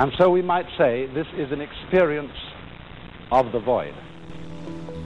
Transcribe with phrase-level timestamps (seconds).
[0.00, 2.32] And so we might say this is an experience
[3.30, 3.92] of the void.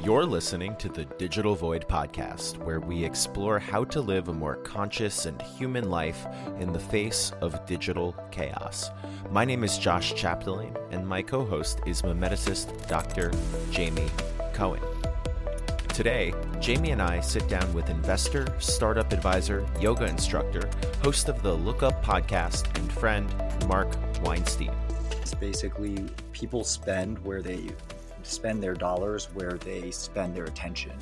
[0.05, 4.55] You're listening to the Digital Void podcast, where we explore how to live a more
[4.55, 6.25] conscious and human life
[6.61, 8.89] in the face of digital chaos.
[9.33, 13.33] My name is Josh Chapdelaine, and my co host is memeticist Dr.
[13.73, 14.13] Jamie
[14.53, 14.81] Cohen.
[15.89, 20.71] Today, Jamie and I sit down with investor, startup advisor, yoga instructor,
[21.03, 23.29] host of the Look Up podcast, and friend
[23.67, 23.89] Marc
[24.23, 24.84] Weinstein.
[25.25, 27.71] It's basically people spend where they
[28.25, 30.93] spend their dollars where they spend their attention.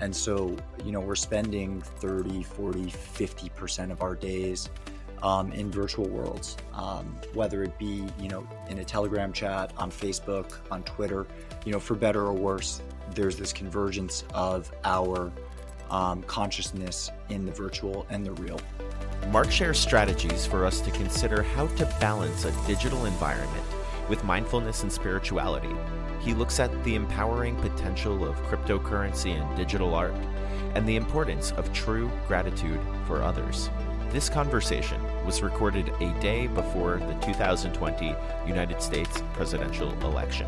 [0.00, 4.68] And so, you know, we're spending 30, 40, 50% of our days
[5.22, 9.90] um, in virtual worlds, um, whether it be, you know, in a Telegram chat, on
[9.90, 11.26] Facebook, on Twitter,
[11.64, 12.82] you know, for better or worse,
[13.14, 15.32] there's this convergence of our
[15.90, 18.60] um, consciousness in the virtual and the real.
[19.30, 23.64] Marc shares strategies for us to consider how to balance a digital environment
[24.08, 25.74] with mindfulness and spirituality
[26.24, 30.14] he looks at the empowering potential of cryptocurrency and digital art,
[30.74, 33.68] and the importance of true gratitude for others.
[34.10, 38.14] This conversation was recorded a day before the 2020
[38.46, 40.46] United States presidential election.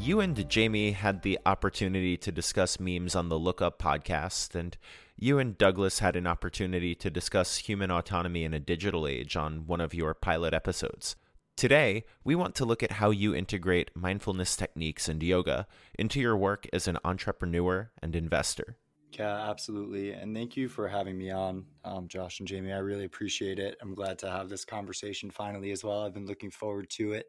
[0.00, 4.76] You and Jamie had the opportunity to discuss memes on the Lookup podcast, and
[5.16, 9.66] you and Douglas had an opportunity to discuss human autonomy in a digital age on
[9.66, 11.16] one of your pilot episodes.
[11.56, 15.66] Today, we want to look at how you integrate mindfulness techniques and yoga
[15.98, 18.76] into your work as an entrepreneur and investor.
[19.10, 20.12] Yeah, absolutely.
[20.12, 22.72] And thank you for having me on, um, Josh and Jamie.
[22.72, 23.76] I really appreciate it.
[23.82, 26.02] I'm glad to have this conversation finally as well.
[26.02, 27.26] I've been looking forward to it.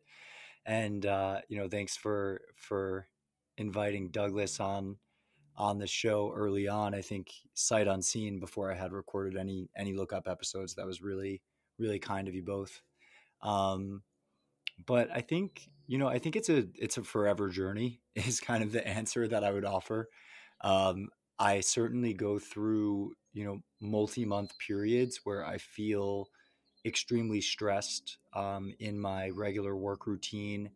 [0.65, 3.07] And uh, you know, thanks for for
[3.57, 4.97] inviting Douglas on
[5.55, 6.95] on the show early on.
[6.95, 10.75] I think sight unseen before I had recorded any any lookup episodes.
[10.75, 11.41] That was really
[11.77, 12.81] really kind of you both.
[13.41, 14.03] Um,
[14.85, 18.63] but I think you know I think it's a it's a forever journey is kind
[18.63, 20.09] of the answer that I would offer.
[20.61, 26.29] Um, I certainly go through you know multi month periods where I feel
[26.85, 30.69] extremely stressed um, in my regular work routine.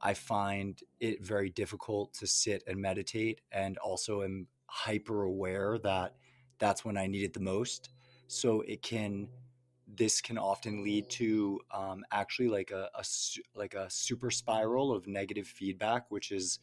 [0.00, 6.14] I find it very difficult to sit and meditate, and also am hyper aware that
[6.58, 7.90] that's when I need it the most.
[8.28, 9.28] So it can
[9.96, 13.04] this can often lead to um, actually like a, a,
[13.54, 16.58] like a super spiral of negative feedback, which is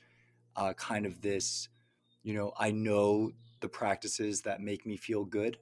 [0.55, 1.69] uh, kind of this,
[2.23, 5.57] you know, I know the practices that make me feel good.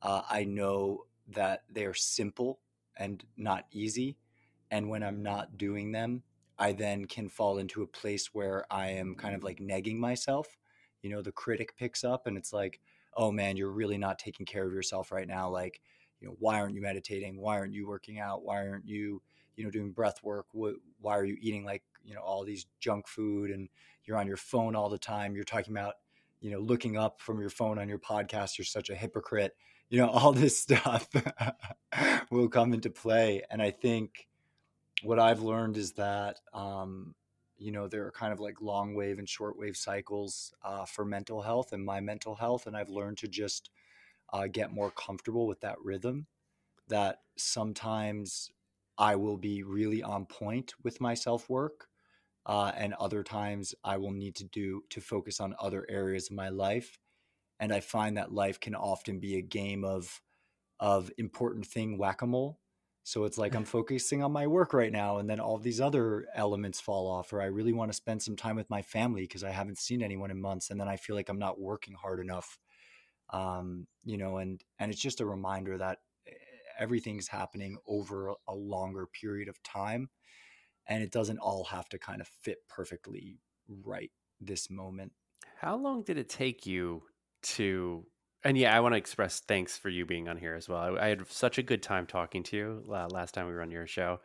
[0.00, 2.60] Uh, I know that they're simple
[2.96, 4.16] and not easy,
[4.70, 6.22] and when I'm not doing them,
[6.58, 10.56] I then can fall into a place where I am kind of like negging myself.
[11.02, 12.80] You know, the critic picks up and it's like,
[13.14, 15.50] oh man, you're really not taking care of yourself right now.
[15.50, 15.80] Like
[16.20, 17.36] you know why aren't you meditating?
[17.40, 18.44] Why aren't you working out?
[18.44, 19.20] Why aren't you
[19.56, 20.46] you know doing breath work?
[20.52, 23.68] Why are you eating like you know all these junk food and
[24.04, 25.34] you're on your phone all the time?
[25.34, 25.94] You're talking about
[26.40, 28.56] you know looking up from your phone on your podcast.
[28.56, 29.56] You're such a hypocrite
[29.90, 31.08] you know all this stuff
[32.30, 34.28] will come into play and i think
[35.02, 37.14] what i've learned is that um,
[37.58, 41.04] you know there are kind of like long wave and short wave cycles uh, for
[41.04, 43.70] mental health and my mental health and i've learned to just
[44.32, 46.26] uh, get more comfortable with that rhythm.
[46.88, 48.50] That sometimes
[48.98, 51.88] I will be really on point with my self work,
[52.46, 56.36] uh, and other times I will need to do to focus on other areas of
[56.36, 56.98] my life.
[57.62, 60.20] And I find that life can often be a game of
[60.78, 62.58] of important thing whack a mole.
[63.04, 66.26] So it's like I'm focusing on my work right now, and then all these other
[66.34, 67.32] elements fall off.
[67.32, 70.02] Or I really want to spend some time with my family because I haven't seen
[70.02, 72.58] anyone in months, and then I feel like I'm not working hard enough
[73.32, 76.32] um, you know, and and it's just a reminder that eh,
[76.78, 80.10] everything's happening over a longer period of time,
[80.86, 85.12] and it doesn't all have to kind of fit perfectly right this moment.
[85.60, 87.04] How long did it take you
[87.42, 88.06] to?
[88.44, 90.98] And yeah, I want to express thanks for you being on here as well.
[90.98, 93.62] I, I had such a good time talking to you uh, last time we were
[93.62, 94.20] on your show,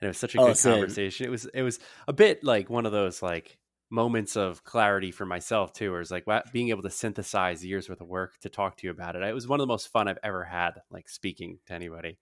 [0.00, 0.74] and it was such a oh, good same.
[0.74, 1.26] conversation.
[1.26, 3.58] It was it was a bit like one of those like
[3.90, 8.00] moments of clarity for myself too, where it's like being able to synthesize years worth
[8.00, 9.22] of work to talk to you about it.
[9.22, 12.18] It was one of the most fun I've ever had, like speaking to anybody.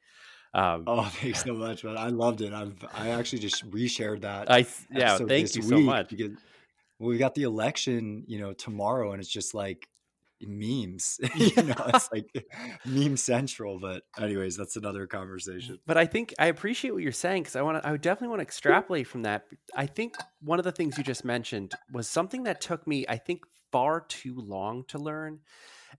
[0.54, 1.98] Um, oh, thanks so much, man!
[1.98, 2.52] I loved it.
[2.52, 4.50] I've I actually just reshared that.
[4.50, 6.08] I yeah, thank you so much.
[6.08, 6.32] Because
[6.98, 9.86] we got the election, you know, tomorrow, and it's just like
[10.40, 12.26] memes you know it's like
[12.84, 17.12] meme central but anyways that's another mm, conversation but i think i appreciate what you're
[17.12, 19.44] saying because i want to i would definitely want to extrapolate from that
[19.74, 23.16] i think one of the things you just mentioned was something that took me i
[23.16, 25.38] think far too long to learn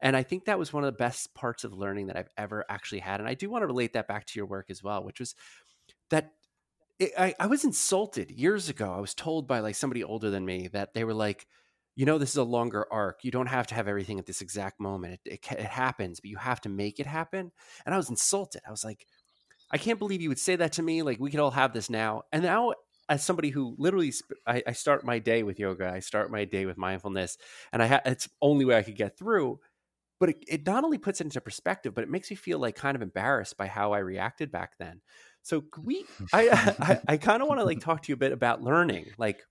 [0.02, 2.64] and i think that was one of the best parts of learning that i've ever
[2.70, 5.04] actually had and i do want to relate that back to your work as well
[5.04, 5.34] which was
[6.10, 6.32] that
[7.00, 8.92] it, I, I was insulted years ago.
[8.92, 11.46] I was told by like somebody older than me that they were like,
[11.98, 13.24] you know, this is a longer arc.
[13.24, 15.20] You don't have to have everything at this exact moment.
[15.26, 17.52] It, it, it happens, but you have to make it happen.
[17.86, 18.62] And I was insulted.
[18.68, 19.08] I was like,
[19.72, 21.02] I can't believe you would say that to me.
[21.02, 22.22] Like we could all have this now.
[22.32, 22.74] And now,
[23.10, 25.90] as somebody who literally, sp- I, I, start my day with yoga.
[25.90, 27.38] I start my day with mindfulness,
[27.74, 29.60] and I ha- it's only way I could get through.
[30.20, 32.76] But it, it not only puts it into perspective, but it makes me feel like
[32.76, 35.02] kind of embarrassed by how I reacted back then.
[35.42, 36.50] So we, I,
[36.80, 39.08] I, I kind of want to like talk to you a bit about learning.
[39.18, 39.42] Like,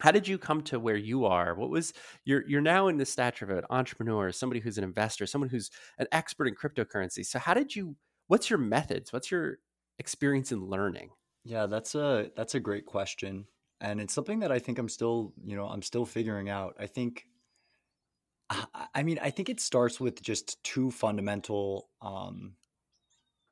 [0.00, 1.54] how did you come to where you are?
[1.54, 1.92] What was
[2.24, 5.70] you're you're now in the stature of an entrepreneur, somebody who's an investor, someone who's
[5.98, 7.24] an expert in cryptocurrency.
[7.24, 7.96] So how did you?
[8.28, 9.12] What's your methods?
[9.12, 9.58] What's your
[9.98, 11.10] experience in learning?
[11.44, 13.46] Yeah, that's a that's a great question,
[13.80, 16.74] and it's something that I think I'm still you know I'm still figuring out.
[16.78, 17.24] I think
[18.94, 22.52] I mean, I think it starts with just two fundamental um,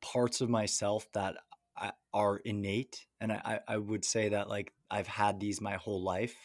[0.01, 1.37] parts of myself that
[2.13, 6.37] are innate and I, I would say that like i've had these my whole life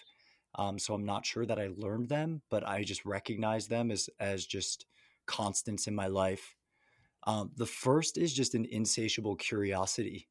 [0.56, 4.10] um, so i'm not sure that i learned them but i just recognize them as
[4.20, 4.86] as just
[5.30, 6.56] constants in my life.
[7.28, 10.28] Um, the first is just an insatiable curiosity.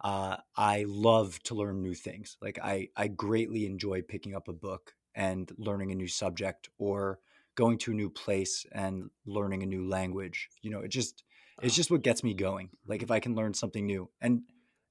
[0.00, 4.52] Uh, i love to learn new things like i i greatly enjoy picking up a
[4.52, 7.18] book and learning a new subject or
[7.56, 11.24] going to a new place and learning a new language you know it just
[11.62, 12.70] it's just what gets me going.
[12.86, 14.10] Like if I can learn something new.
[14.20, 14.42] And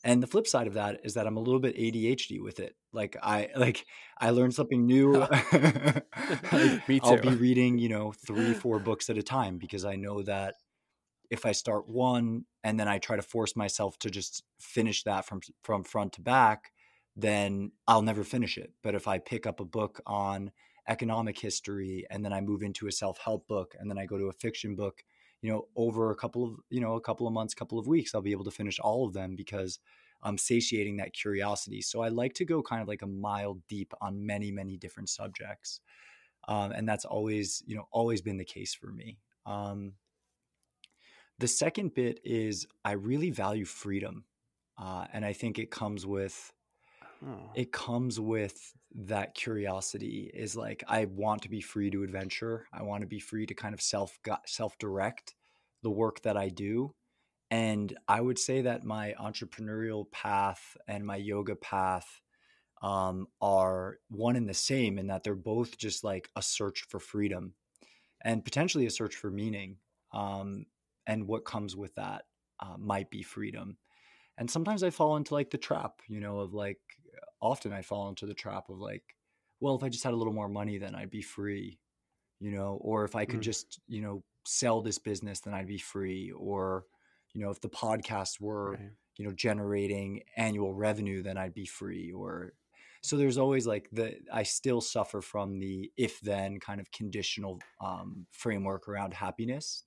[0.03, 2.75] and the flip side of that is that I'm a little bit ADHD with it.
[2.93, 3.85] Like I like
[4.19, 5.13] I learn something new.
[6.87, 7.01] me too.
[7.03, 10.55] I'll be reading, you know, three, four books at a time because I know that
[11.29, 15.25] if I start one and then I try to force myself to just finish that
[15.25, 16.71] from from front to back,
[17.15, 18.71] then I'll never finish it.
[18.83, 20.51] But if I pick up a book on
[20.87, 24.29] economic history and then I move into a self-help book and then I go to
[24.29, 25.03] a fiction book
[25.41, 28.13] you know, over a couple of, you know, a couple of months, couple of weeks,
[28.13, 29.79] I'll be able to finish all of them because
[30.23, 31.81] I'm satiating that curiosity.
[31.81, 35.09] So I like to go kind of like a mile deep on many, many different
[35.09, 35.79] subjects.
[36.47, 39.19] Um, and that's always, you know, always been the case for me.
[39.45, 39.93] Um,
[41.39, 44.25] the second bit is I really value freedom.
[44.77, 46.51] Uh, and I think it comes with,
[47.25, 47.51] oh.
[47.55, 52.65] it comes with that curiosity is like i want to be free to adventure.
[52.73, 55.35] I want to be free to kind of self self direct
[55.83, 56.93] the work that i do.
[57.51, 62.21] And i would say that my entrepreneurial path and my yoga path
[62.81, 66.99] um, are one and the same in that they're both just like a search for
[66.99, 67.53] freedom
[68.23, 69.77] and potentially a search for meaning
[70.13, 70.65] um,
[71.07, 72.25] and what comes with that
[72.59, 73.77] uh, might be freedom.
[74.37, 76.79] And sometimes i fall into like the trap you know of like
[77.41, 79.03] often I fall into the trap of like,
[79.59, 81.79] well, if I just had a little more money, then I'd be free,
[82.39, 83.43] you know, or if I could mm.
[83.43, 86.31] just, you know, sell this business, then I'd be free.
[86.31, 86.85] Or,
[87.33, 88.91] you know, if the podcast were, right.
[89.17, 92.11] you know, generating annual revenue, then I'd be free.
[92.11, 92.53] Or,
[93.01, 97.59] so there's always like the, I still suffer from the if then kind of conditional
[97.81, 99.83] um, framework around happiness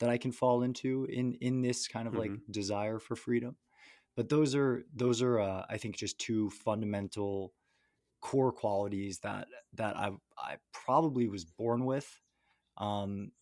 [0.00, 2.32] that I can fall into in, in this kind of mm-hmm.
[2.32, 3.56] like desire for freedom
[4.16, 7.52] but those are those are uh, I think just two fundamental
[8.20, 12.20] core qualities that that I I probably was born with,
[12.78, 13.32] um,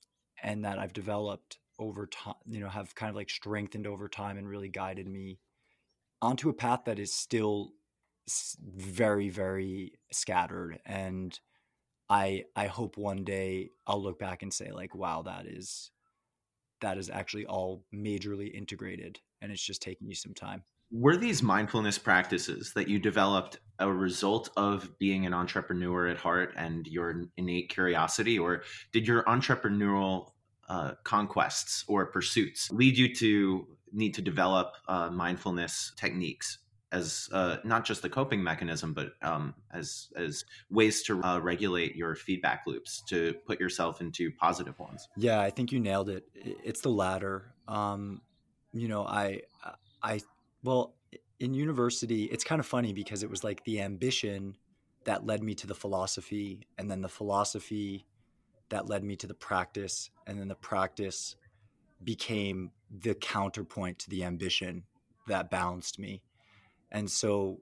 [0.43, 2.35] and that I've developed over time.
[2.47, 5.38] You know, have kind of like strengthened over time and really guided me
[6.23, 7.73] onto a path that is still
[8.59, 11.38] very very scattered and
[12.09, 15.90] I I hope one day I'll look back and say like wow that is
[16.81, 20.62] that is actually all majorly integrated and it's just taking you some time.
[20.90, 26.54] Were these mindfulness practices that you developed a result of being an entrepreneur at heart
[26.57, 28.62] and your innate curiosity, or
[28.93, 30.31] did your entrepreneurial
[30.69, 36.59] uh, conquests or pursuits lead you to need to develop uh, mindfulness techniques
[36.95, 41.97] as uh, not just a coping mechanism, but um, as as ways to uh, regulate
[41.97, 45.09] your feedback loops to put yourself into positive ones.
[45.17, 46.25] Yeah, I think you nailed it.
[46.35, 47.53] It's the latter.
[47.67, 48.23] Um,
[48.73, 49.43] you know, I
[50.03, 50.21] I
[50.63, 50.95] well
[51.41, 54.57] in university, it's kind of funny because it was like the ambition
[55.05, 58.07] that led me to the philosophy, and then the philosophy
[58.69, 61.35] that led me to the practice, and then the practice
[62.05, 64.85] became the counterpoint to the ambition
[65.27, 66.23] that balanced me.
[66.95, 67.61] And so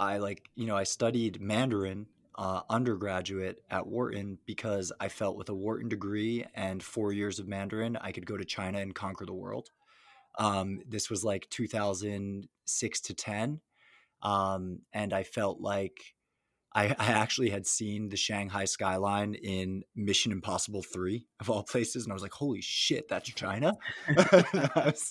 [0.00, 2.06] I like, you know, I studied Mandarin
[2.36, 7.46] uh, undergraduate at Wharton because I felt with a Wharton degree and four years of
[7.46, 9.68] Mandarin, I could go to China and conquer the world.
[10.38, 13.60] Um, this was like 2006 to 10.
[14.22, 16.14] Um, and I felt like
[16.72, 22.04] I, I, actually had seen the Shanghai skyline in Mission Impossible 3 of all places.
[22.04, 23.72] And I was like, holy shit, that's China.
[24.76, 25.10] was,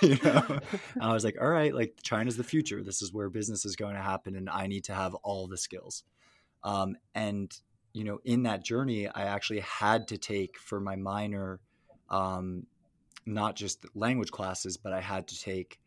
[0.00, 0.60] you know,
[1.00, 2.84] I was like, all right, like China's the future.
[2.84, 4.36] This is where business is going to happen.
[4.36, 6.04] And I need to have all the skills.
[6.62, 7.52] Um, and,
[7.92, 11.58] you know, in that journey, I actually had to take for my minor,
[12.10, 12.66] um,
[13.26, 15.80] not just language classes, but I had to take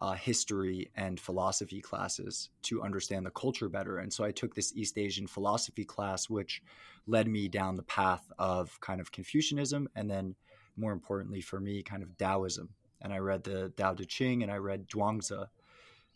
[0.00, 3.98] uh, history and philosophy classes to understand the culture better.
[3.98, 6.62] And so I took this East Asian philosophy class, which
[7.06, 10.34] led me down the path of kind of Confucianism and then,
[10.76, 12.70] more importantly for me, kind of Taoism.
[13.02, 15.46] And I read the Tao Te Ching and I read Zhuangzi.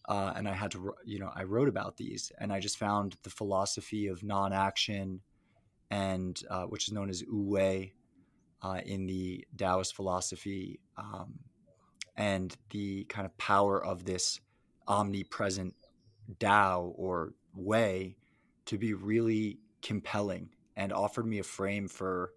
[0.07, 3.17] Uh, and I had to, you know, I wrote about these and I just found
[3.23, 5.21] the philosophy of non action
[5.91, 7.95] and uh, which is known as Wu Wei
[8.63, 10.81] uh, in the Taoist philosophy.
[10.97, 11.39] Um,
[12.17, 14.41] and the kind of power of this
[14.87, 15.75] omnipresent
[16.39, 18.17] Tao or way
[18.67, 22.33] to be really compelling and offered me a frame for,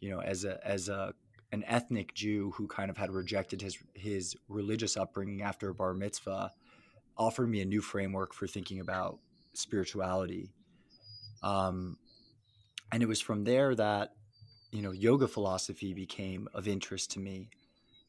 [0.00, 1.14] you know, as a as a
[1.52, 6.52] an ethnic Jew who kind of had rejected his his religious upbringing after bar mitzvah,
[7.16, 9.18] offered me a new framework for thinking about
[9.54, 10.50] spirituality.
[11.42, 11.96] Um,
[12.90, 14.12] and it was from there that,
[14.72, 17.50] you know, yoga philosophy became of interest to me,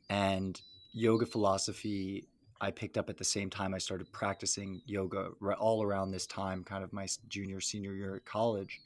[0.09, 0.59] and
[0.93, 2.27] yoga philosophy
[2.61, 5.29] I picked up at the same time I started practicing yoga
[5.59, 8.81] all around this time, kind of my junior, senior year at college.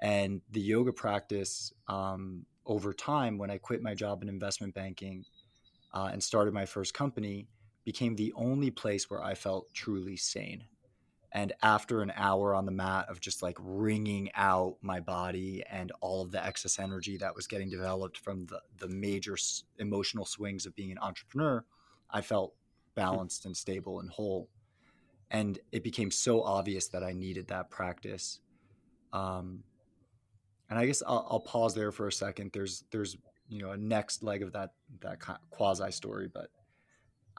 [0.00, 5.24] And the yoga practice um, over time, when I quit my job in investment banking
[5.94, 7.46] uh, and started my first company,
[7.84, 10.64] became the only place where I felt truly sane.
[11.34, 15.90] And after an hour on the mat of just like wringing out my body and
[16.02, 19.36] all of the excess energy that was getting developed from the, the major
[19.78, 21.64] emotional swings of being an entrepreneur,
[22.10, 22.52] I felt
[22.94, 24.50] balanced and stable and whole.
[25.30, 28.40] And it became so obvious that I needed that practice.
[29.14, 29.64] Um,
[30.68, 32.50] and I guess I'll, I'll pause there for a second.
[32.52, 33.16] There's, there's,
[33.48, 35.18] you know, a next leg of that, that
[35.50, 36.50] quasi story, but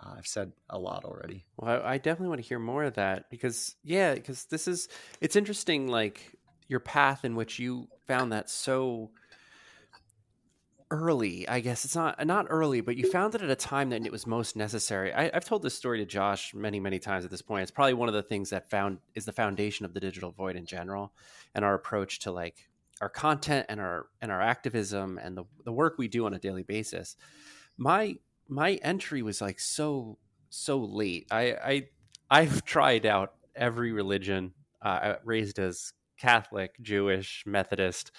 [0.02, 1.46] uh, I've said a lot already.
[1.58, 4.88] Well, I, I definitely want to hear more of that because, yeah, because this is
[5.22, 9.12] it's interesting, like your path in which you found that so
[10.94, 11.48] early.
[11.48, 14.12] I guess it's not not early, but you found it at a time that it
[14.12, 15.14] was most necessary.
[15.14, 17.64] I, have told this story to Josh many, many times at this point.
[17.64, 20.56] It's probably one of the things that found is the foundation of the digital void
[20.56, 21.12] in general,
[21.56, 22.70] and our approach to like
[23.02, 26.40] our content and our and our activism and the the work we do on a
[26.40, 27.16] daily basis.
[27.76, 30.18] My my entry was like so
[30.50, 31.28] so late.
[31.32, 31.88] I I
[32.30, 34.54] I've tried out every religion.
[34.82, 38.12] Uh, raised as Catholic, Jewish, Methodist.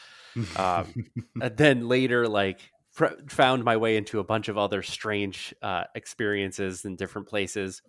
[0.56, 0.86] Um,
[1.42, 5.84] and then later, like fr- found my way into a bunch of other strange uh,
[5.94, 7.82] experiences in different places.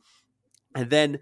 [0.76, 1.20] And then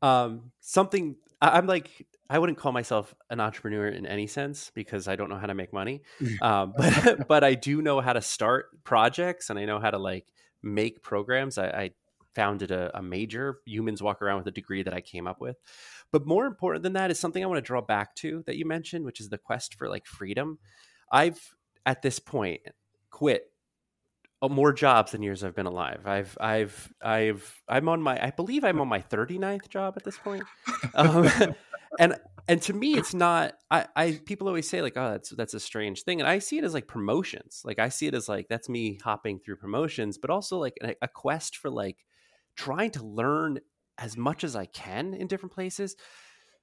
[0.00, 5.06] um, something I- I'm like I wouldn't call myself an entrepreneur in any sense because
[5.06, 6.02] I don't know how to make money.
[6.40, 9.98] Um, but but I do know how to start projects and I know how to
[9.98, 10.26] like
[10.62, 11.58] make programs.
[11.58, 11.90] I, I
[12.34, 13.60] founded a, a, major.
[13.64, 15.56] Humans walk around with a degree that I came up with.
[16.12, 18.66] But more important than that is something I want to draw back to that you
[18.66, 20.58] mentioned, which is the quest for like freedom.
[21.10, 21.54] I've
[21.86, 22.60] at this point
[23.10, 23.50] quit
[24.48, 26.06] more jobs than years I've been alive.
[26.06, 30.18] I've I've I've I'm on my I believe I'm on my 39th job at this
[30.18, 30.44] point.
[30.94, 31.28] Um,
[31.98, 32.16] and
[32.48, 35.60] and to me it's not I, I people always say like oh that's that's a
[35.60, 38.48] strange thing and i see it as like promotions like i see it as like
[38.48, 42.04] that's me hopping through promotions but also like a, a quest for like
[42.56, 43.60] trying to learn
[43.98, 45.96] as much as i can in different places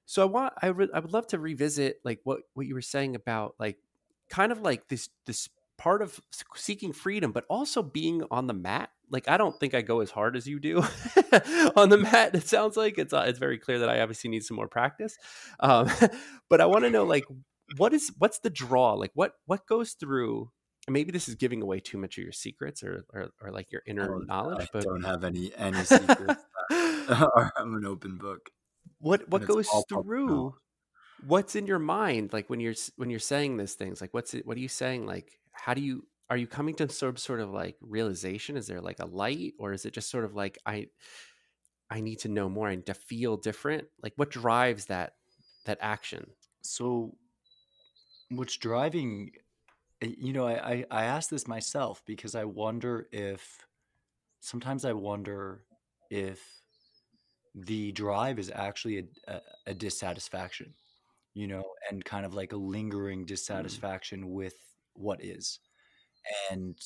[0.06, 2.82] so i want i, re- I would love to revisit like what what you were
[2.82, 3.78] saying about like
[4.30, 6.20] kind of like this this part of
[6.54, 8.90] seeking freedom, but also being on the mat.
[9.10, 10.78] Like I don't think I go as hard as you do
[11.76, 12.34] on the mat.
[12.34, 15.16] It sounds like it's uh, it's very clear that I obviously need some more practice.
[15.60, 15.90] Um,
[16.50, 17.24] but I want to know like
[17.76, 18.94] what is what's the draw?
[18.94, 20.50] Like what what goes through?
[20.88, 23.82] Maybe this is giving away too much of your secrets or or, or like your
[23.86, 24.62] inner knowledge.
[24.62, 26.42] I but don't have any any secrets.
[26.70, 28.50] I'm an open book.
[28.98, 30.54] What what goes through?
[31.26, 34.00] What's in your mind like when you're when you're saying these things?
[34.00, 34.46] Like what's it?
[34.46, 35.06] What are you saying?
[35.06, 38.80] Like how do you are you coming to some sort of like realization is there
[38.80, 40.86] like a light or is it just sort of like i
[41.90, 45.14] i need to know more and to feel different like what drives that
[45.66, 46.26] that action
[46.62, 47.14] so
[48.30, 49.30] what's driving
[50.02, 53.66] eh, you know i i, ask this myself because i wonder if
[54.40, 55.62] sometimes i wonder
[56.10, 56.40] if
[57.54, 60.74] the drive is actually a, a, a dissatisfaction
[61.34, 63.26] you know and kind of like a lingering mm.
[63.26, 64.28] dissatisfaction mm.
[64.28, 64.54] with
[64.94, 65.60] what is
[66.50, 66.78] and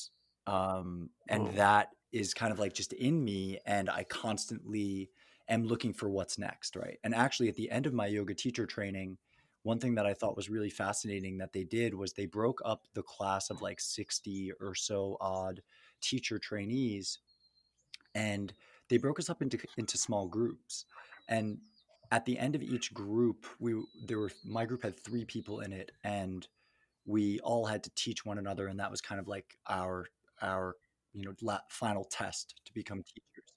[0.47, 1.51] um and oh.
[1.55, 5.09] that is kind of like just in me and i constantly
[5.49, 6.97] am looking for what's next, right?
[7.03, 9.17] And actually, at the end of my yoga teacher training,
[9.63, 12.83] one thing that I thought was really fascinating that they did was they broke up
[12.93, 15.61] the class of like 60 or so odd
[16.01, 17.19] teacher trainees
[18.15, 18.53] and
[18.87, 20.85] they broke us up into into small groups
[21.27, 21.57] and
[22.09, 25.73] at the end of each group we there were my group had 3 people in
[25.73, 26.47] it and
[27.09, 30.07] we all had to teach one another and that was kind of like our
[30.41, 30.75] our
[31.13, 33.53] you know final test to become teachers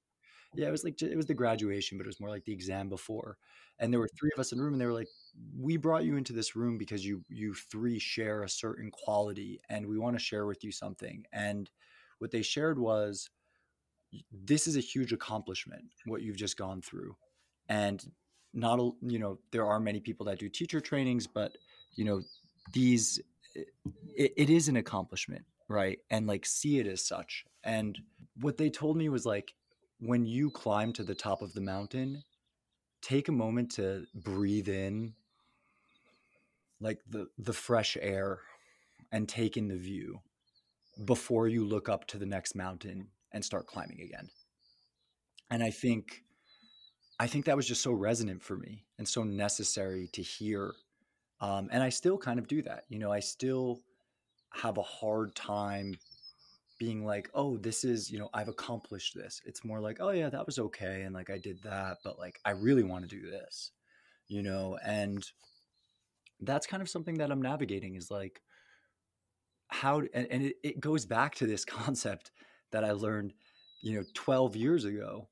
[0.55, 2.89] yeah, it was like it was the graduation, but it was more like the exam
[2.89, 3.39] before.
[3.79, 5.09] And there were three of us in the room, and they were like,
[5.57, 9.87] "We brought you into this room because you you three share a certain quality, and
[9.87, 11.71] we want to share with you something." And
[12.19, 13.31] what they shared was,
[14.31, 17.17] "This is a huge accomplishment what you've just gone through,"
[17.69, 18.13] and
[18.53, 21.57] not you know there are many people that do teacher trainings, but
[21.95, 22.23] you know
[22.73, 23.21] these
[23.55, 25.99] it, it is an accomplishment, right?
[26.11, 27.45] And like see it as such.
[27.65, 27.99] And
[28.41, 29.55] what they told me was like
[30.01, 32.25] when you climb to the top of the mountain,
[33.01, 35.15] take a moment to breathe in
[36.81, 38.41] like the the fresh air
[39.13, 40.21] and take in the view
[41.05, 44.29] before you look up to the next mountain and start climbing again.
[45.51, 46.23] And I think
[47.19, 50.73] I think that was just so resonant for me and so necessary to hear.
[51.43, 52.85] Um, and I still kind of do that.
[52.89, 53.81] You know, I still
[54.55, 55.97] have a hard time
[56.79, 59.43] being like, oh, this is, you know, I've accomplished this.
[59.45, 61.03] It's more like, oh, yeah, that was okay.
[61.03, 63.73] And like, I did that, but like, I really want to do this,
[64.29, 64.79] you know?
[64.85, 65.25] And
[66.41, 68.41] that's kind of something that I'm navigating is like,
[69.67, 72.31] how, and, and it, it goes back to this concept
[72.71, 73.33] that I learned,
[73.81, 75.29] you know, 12 years ago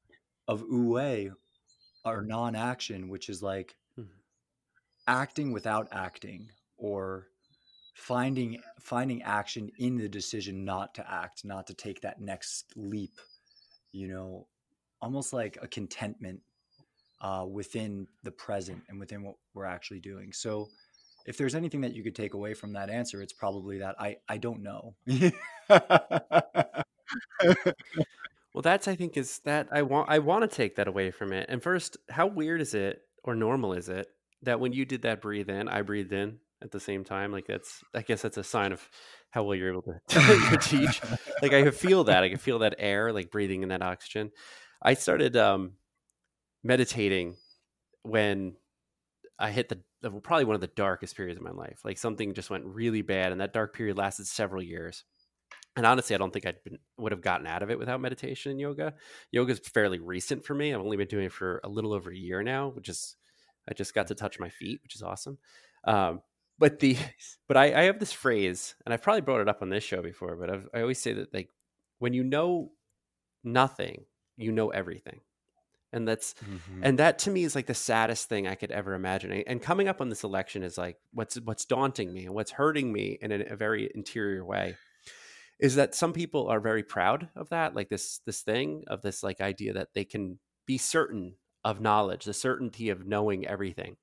[0.49, 1.37] of Wu
[2.05, 3.76] or non action, which is like.
[5.07, 7.26] Acting without acting or
[7.95, 13.12] finding finding action in the decision not to act not to take that next leap
[13.92, 14.47] you know
[15.02, 16.40] almost like a contentment
[17.21, 20.33] uh, within the present and within what we're actually doing.
[20.33, 20.69] So
[21.26, 24.16] if there's anything that you could take away from that answer it's probably that i
[24.28, 24.95] i don't know.
[28.52, 31.33] Well that's i think is that i want i want to take that away from
[31.33, 31.47] it.
[31.49, 34.09] And first how weird is it or normal is it
[34.42, 37.33] that when you did that breathe in i breathed in at the same time.
[37.33, 38.87] Like that's, I guess that's a sign of
[39.31, 41.00] how well you're able to, teach.
[41.42, 42.22] Like I could feel that.
[42.22, 44.31] I could feel that air, like breathing in that oxygen.
[44.83, 45.72] I started um,
[46.62, 47.37] meditating
[48.03, 48.57] when
[49.38, 49.81] I hit the
[50.20, 51.81] probably one of the darkest periods of my life.
[51.83, 55.05] Like something just went really bad, and that dark period lasted several years.
[55.76, 58.50] And honestly, I don't think I'd been, would have gotten out of it without meditation
[58.50, 58.92] and yoga.
[59.33, 60.74] Yoga is fairly recent for me.
[60.74, 63.16] I've only been doing it for a little over a year now, which is
[63.68, 65.38] I just got to touch my feet, which is awesome.
[65.85, 66.23] Um,
[66.59, 66.96] but the
[67.49, 70.03] but I, I have this phrase, and I've probably brought it up on this show
[70.03, 71.51] before, but I've, I always say that like
[71.99, 72.73] when you know
[73.44, 74.05] nothing,
[74.37, 75.20] you know everything
[75.92, 76.81] and that's mm-hmm.
[76.83, 79.88] and that to me is like the saddest thing i could ever imagine and coming
[79.88, 83.33] up on this election is like what's what's daunting me and what's hurting me in
[83.33, 84.77] a, a, very interior way
[85.59, 89.23] is that some people are very proud of that like this this thing of this
[89.23, 93.96] like idea that they can be certain of knowledge the certainty of knowing everything.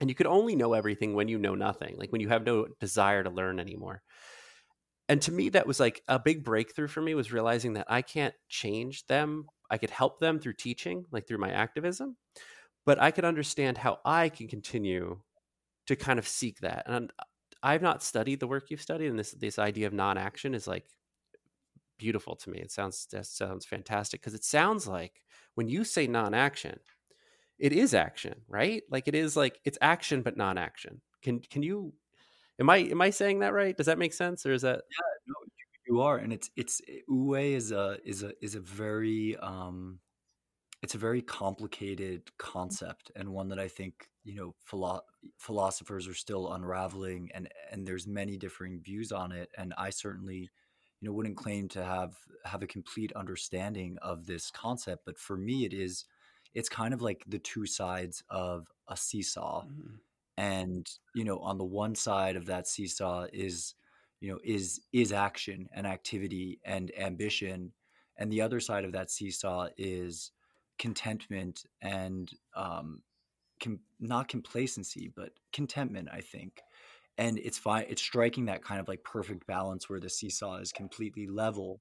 [0.00, 2.66] And you could only know everything when you know nothing like when you have no
[2.80, 4.02] desire to learn anymore.
[5.08, 8.02] And to me that was like a big breakthrough for me was realizing that i
[8.02, 9.46] can't change them.
[9.70, 12.16] I could help them through teaching like through my activism
[12.84, 15.20] but i could understand how i can continue
[15.86, 16.84] to kind of seek that.
[16.86, 17.12] And
[17.62, 20.86] i've not studied the work you've studied and this this idea of non-action is like
[21.98, 25.22] beautiful to me it sounds that sounds fantastic because it sounds like
[25.54, 26.78] when you say non-action
[27.58, 28.82] it is action, right?
[28.90, 31.00] Like it is like it's action but non-action.
[31.22, 31.92] Can can you
[32.60, 33.76] am I am I saying that right?
[33.76, 35.34] Does that make sense or is that Yeah, no,
[35.88, 40.00] you, you are and it's it's Wu is a is a is a very um
[40.82, 45.02] it's a very complicated concept and one that I think you know philo-
[45.38, 50.50] philosophers are still unraveling and and there's many differing views on it and I certainly
[51.06, 52.14] you know wouldn't claim to have
[52.44, 56.04] have a complete understanding of this concept but for me it is
[56.56, 59.62] it's kind of like the two sides of a seesaw.
[59.62, 59.96] Mm-hmm.
[60.38, 63.74] And, you know, on the one side of that seesaw is,
[64.20, 67.72] you know, is is action and activity and ambition.
[68.16, 70.32] And the other side of that seesaw is
[70.78, 73.02] contentment and um,
[73.62, 76.62] com- not complacency, but contentment, I think.
[77.18, 77.86] And it's fine.
[77.88, 81.80] It's striking that kind of like perfect balance where the seesaw is completely level.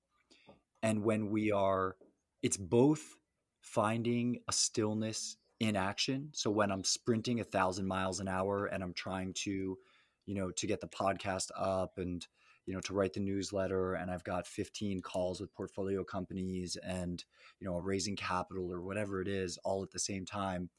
[0.81, 1.97] And when we are,
[2.41, 3.15] it's both
[3.61, 6.29] finding a stillness in action.
[6.33, 9.77] So when I'm sprinting a thousand miles an hour and I'm trying to,
[10.25, 12.25] you know, to get the podcast up and,
[12.65, 17.23] you know to write the newsletter and i've got 15 calls with portfolio companies and
[17.59, 20.69] you know raising capital or whatever it is all at the same time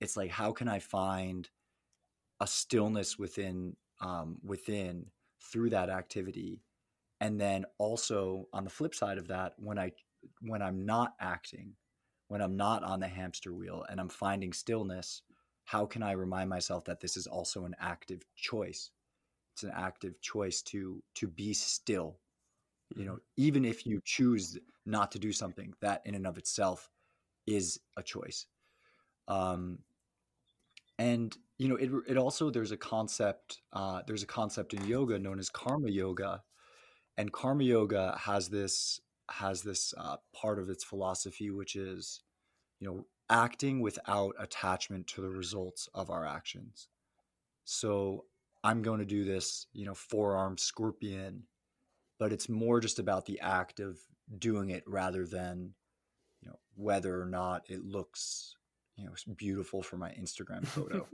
[0.00, 1.48] it's like how can i find
[2.40, 5.06] a stillness within um, within
[5.52, 6.60] through that activity.
[7.20, 9.92] And then also on the flip side of that when i
[10.42, 11.72] when i'm not acting
[12.28, 15.22] when i'm not on the hamster wheel and i'm finding stillness
[15.70, 18.90] how can i remind myself that this is also an active choice?
[19.54, 22.18] It's an active choice to to be still.
[22.96, 23.44] You know mm-hmm.
[23.44, 26.90] even if you choose not to do something that in and of itself
[27.46, 28.46] is a choice.
[29.28, 29.78] Um
[31.00, 35.18] and you know it, it also there's a concept uh, there's a concept in yoga
[35.18, 36.42] known as karma yoga.
[37.16, 42.22] And karma yoga has this has this uh, part of its philosophy which is
[42.80, 46.88] you know acting without attachment to the results of our actions.
[47.64, 48.26] So
[48.62, 51.44] I'm going to do this, you know, forearm scorpion,
[52.18, 53.98] but it's more just about the act of
[54.38, 55.74] doing it rather than,
[56.42, 58.56] you know, whether or not it looks,
[59.00, 61.06] you know, beautiful for my Instagram photo.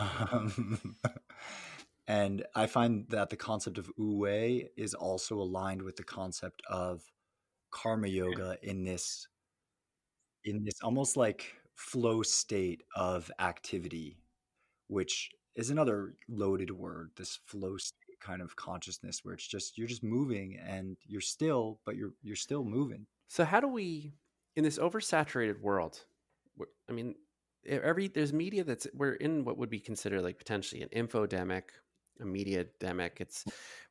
[0.00, 0.96] um,
[2.06, 4.26] and I find that the concept of Wu
[4.76, 7.02] is also aligned with the concept of
[7.70, 9.26] karma yoga in this
[10.44, 14.18] in this almost like flow state of activity
[14.88, 19.88] which is another loaded word this flow state kind of consciousness where it's just you're
[19.88, 24.12] just moving and you're still but you're you're still moving so how do we
[24.54, 26.04] in this oversaturated world
[26.88, 27.14] i mean
[27.66, 31.64] every there's media that's we're in what would be considered like potentially an infodemic
[32.20, 33.44] a media demic it's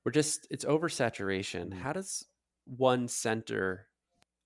[0.06, 1.70] we're just it's oversaturation.
[1.70, 1.80] Mm-hmm.
[1.80, 2.26] how does
[2.66, 3.88] one center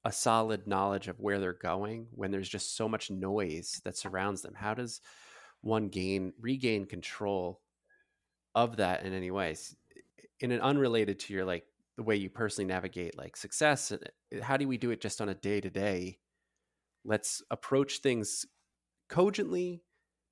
[0.05, 4.43] a solid knowledge of where they're going when there's just so much noise that surrounds
[4.43, 4.53] them?
[4.55, 5.01] How does
[5.61, 7.59] one gain regain control
[8.53, 9.75] of that in any ways?
[10.39, 11.65] In an unrelated to your like
[11.97, 15.29] the way you personally navigate like success eh, how do we do it just on
[15.29, 16.19] a day to day
[17.05, 18.45] let's approach things
[19.09, 19.83] cogently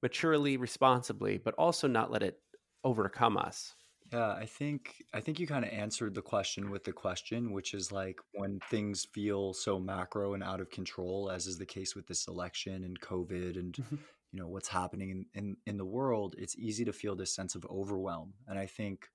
[0.02, 2.40] maturely responsibly but also not let it
[2.84, 3.76] overcome us.
[4.12, 7.74] Yeah i think i think you kind of answered the question with the question which
[7.74, 11.96] is like when things feel so macro and out of control as is the case
[11.96, 13.96] with this election and covid and mm-hmm.
[14.32, 17.56] you know what's happening in, in, in the world it's easy to feel this sense
[17.56, 18.34] of overwhelm.
[18.48, 19.08] And i think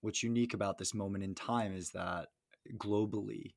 [0.00, 2.28] what's unique about this moment in time is that
[2.76, 3.54] globally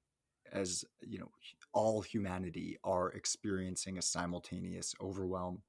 [0.51, 1.29] as you know
[1.73, 5.61] all humanity are experiencing a simultaneous overwhelm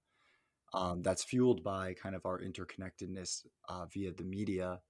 [0.72, 4.80] um, that's fueled by kind of our interconnectedness uh, via the media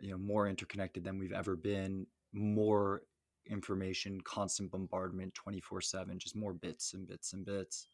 [0.00, 3.02] you know more interconnected than we've ever been more
[3.46, 7.88] information constant bombardment 24 7 just more bits and bits and bits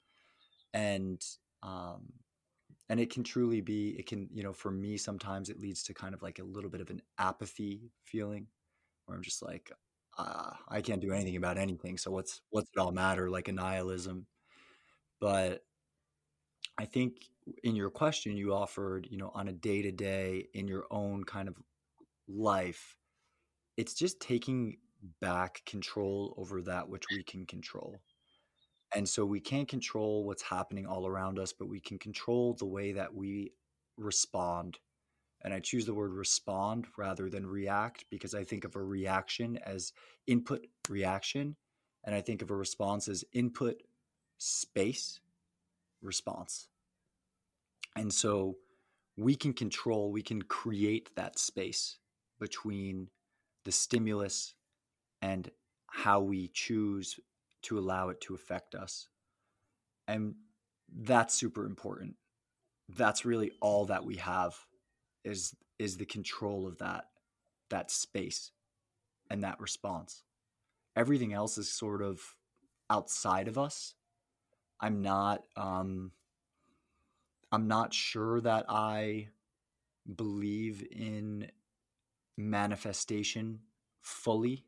[0.74, 1.22] and
[1.62, 2.12] um,
[2.88, 5.94] and it can truly be it can you know for me sometimes it leads to
[5.94, 8.46] kind of like a little bit of an apathy feeling
[9.06, 9.70] where i'm just like
[10.18, 13.52] uh, i can't do anything about anything so what's what's it all matter like a
[13.52, 14.26] nihilism
[15.20, 15.62] but
[16.78, 17.16] i think
[17.64, 21.24] in your question you offered you know on a day to day in your own
[21.24, 21.57] kind of
[22.28, 22.96] life
[23.76, 24.76] it's just taking
[25.20, 28.00] back control over that which we can control
[28.94, 32.66] and so we can't control what's happening all around us, but we can control the
[32.66, 33.52] way that we
[33.96, 34.78] respond.
[35.42, 39.59] And I choose the word respond rather than react because I think of a reaction
[39.64, 39.92] as
[40.27, 41.57] input reaction.
[42.05, 43.83] And I think of a response as input
[44.38, 45.20] space
[46.03, 46.68] response.
[47.96, 48.57] And so
[49.16, 51.98] we can control, we can create that space
[52.38, 53.09] between
[53.64, 54.55] the stimulus
[55.20, 55.51] and
[55.88, 57.18] how we choose
[57.62, 59.09] to allow it to affect us.
[60.07, 60.35] And
[60.96, 62.14] that's super important.
[62.88, 64.55] That's really all that we have
[65.28, 67.04] is is the control of that
[67.70, 68.50] that space
[69.30, 70.24] and that response.
[70.96, 72.20] Everything else is sort of
[72.90, 73.94] outside of us.
[74.80, 76.12] I'm not um
[77.52, 79.28] I'm not sure that I
[80.14, 81.50] believe in
[82.36, 83.60] manifestation
[84.00, 84.64] fully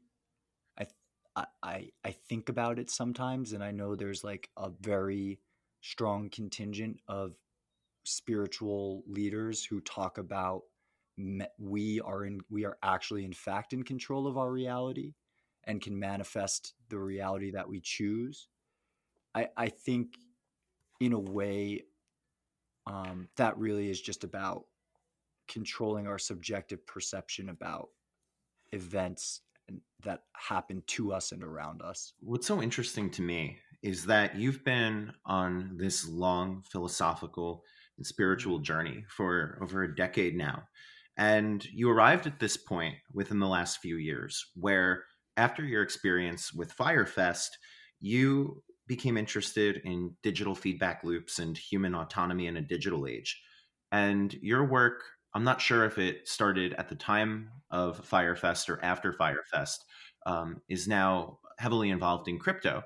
[1.37, 5.41] I I, I think about it sometimes and I know there's like a very
[5.81, 7.35] strong contingent of
[8.05, 10.63] spiritual leaders who talk about
[11.59, 15.13] we are in we are actually in fact in control of our reality
[15.65, 18.49] and can manifest the reality that we choose.
[19.35, 20.17] I, I think
[21.01, 21.83] in a way
[22.87, 24.65] um, that really is just about
[25.49, 27.89] controlling our subjective perception about
[28.73, 29.43] events
[30.03, 32.15] that happen to us and around us.
[32.21, 37.65] What's so interesting to me is that you've been on this long philosophical
[38.05, 38.65] spiritual mm-hmm.
[38.65, 40.63] journey for over a decade now.
[41.17, 45.05] And you arrived at this point within the last few years where,
[45.37, 47.57] after your experience with Fyre Fest,
[48.01, 53.41] you became interested in digital feedback loops and human autonomy in a digital age.
[53.93, 55.03] And your work,
[55.35, 59.45] I'm not sure if it started at the time of Fyre Fest or after Fyre
[59.51, 59.85] Fest,
[60.27, 62.83] um, is now heavily involved in crypto.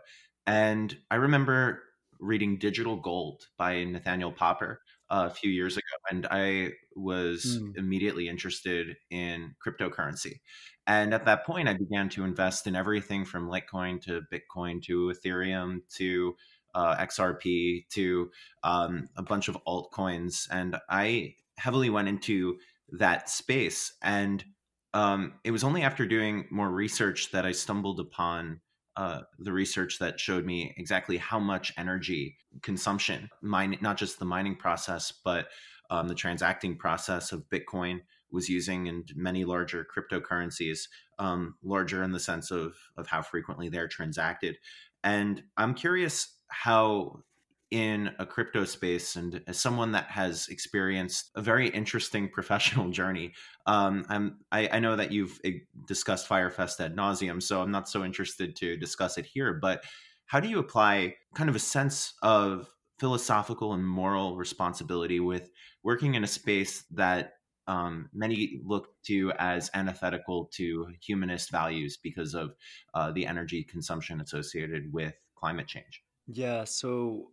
[0.46, 1.82] And I remember
[2.20, 4.80] reading Digital Gold by Nathaniel Popper
[5.22, 7.76] a few years ago, and I was mm.
[7.76, 10.40] immediately interested in cryptocurrency.
[10.86, 15.12] And at that point, I began to invest in everything from Litecoin to Bitcoin to
[15.14, 16.34] Ethereum to
[16.74, 18.30] uh, XRP to
[18.64, 20.48] um, a bunch of altcoins.
[20.50, 22.56] And I heavily went into
[22.98, 23.94] that space.
[24.02, 24.44] And
[24.92, 28.60] um, it was only after doing more research that I stumbled upon
[28.96, 34.24] uh, the research that showed me exactly how much energy consumption, mine, not just the
[34.24, 35.48] mining process, but
[35.90, 42.12] um, the transacting process of Bitcoin was using and many larger cryptocurrencies, um, larger in
[42.12, 44.56] the sense of, of how frequently they're transacted.
[45.02, 47.22] And I'm curious how
[47.70, 53.32] in a crypto space and as someone that has experienced a very interesting professional journey
[53.66, 55.52] um, I'm, I, I, know that you've eh,
[55.88, 59.82] discussed Fyre Fest ad nauseum so i'm not so interested to discuss it here but
[60.26, 65.50] how do you apply kind of a sense of philosophical and moral responsibility with
[65.82, 67.32] working in a space that
[67.66, 72.54] um, many look to as antithetical to humanist values because of
[72.94, 76.02] uh, the energy consumption associated with climate change?
[76.26, 77.30] Yeah so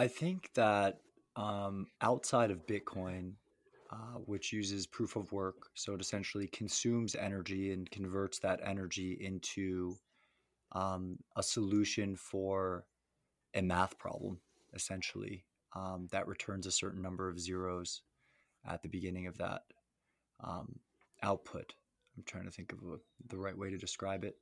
[0.00, 1.02] I think that
[1.36, 3.34] um, outside of Bitcoin,
[3.92, 9.18] uh, which uses proof of work, so it essentially consumes energy and converts that energy
[9.20, 9.98] into
[10.72, 12.86] um, a solution for
[13.52, 14.38] a math problem,
[14.72, 15.44] essentially,
[15.76, 18.00] um, that returns a certain number of zeros
[18.66, 19.64] at the beginning of that
[20.42, 20.78] um,
[21.22, 21.74] output.
[22.16, 22.96] I'm trying to think of a,
[23.28, 24.36] the right way to describe it.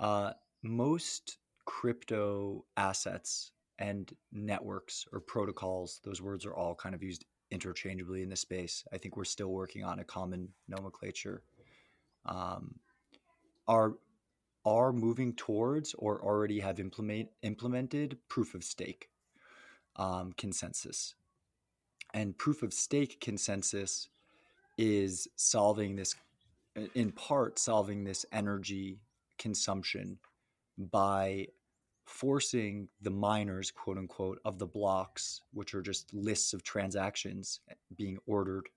[0.00, 0.32] Uh,
[0.64, 6.00] most crypto assets and networks or protocols.
[6.04, 8.84] Those words are all kind of used interchangeably in this space.
[8.92, 11.42] I think we're still working on a common nomenclature.
[12.26, 12.74] Um,
[13.66, 13.94] are
[14.64, 19.08] are moving towards or already have implement implemented proof of stake
[19.96, 21.14] um, consensus,
[22.12, 24.08] and proof of stake consensus
[24.76, 26.14] is solving this
[26.94, 29.00] in part solving this energy
[29.38, 30.18] consumption
[30.78, 31.46] by
[32.08, 37.60] forcing the miners, quote unquote, of the blocks, which are just lists of transactions
[37.96, 38.68] being ordered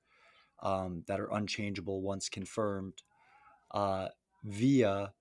[0.62, 3.02] um, that are unchangeable once confirmed,
[3.72, 4.10] uh,
[4.44, 5.14] via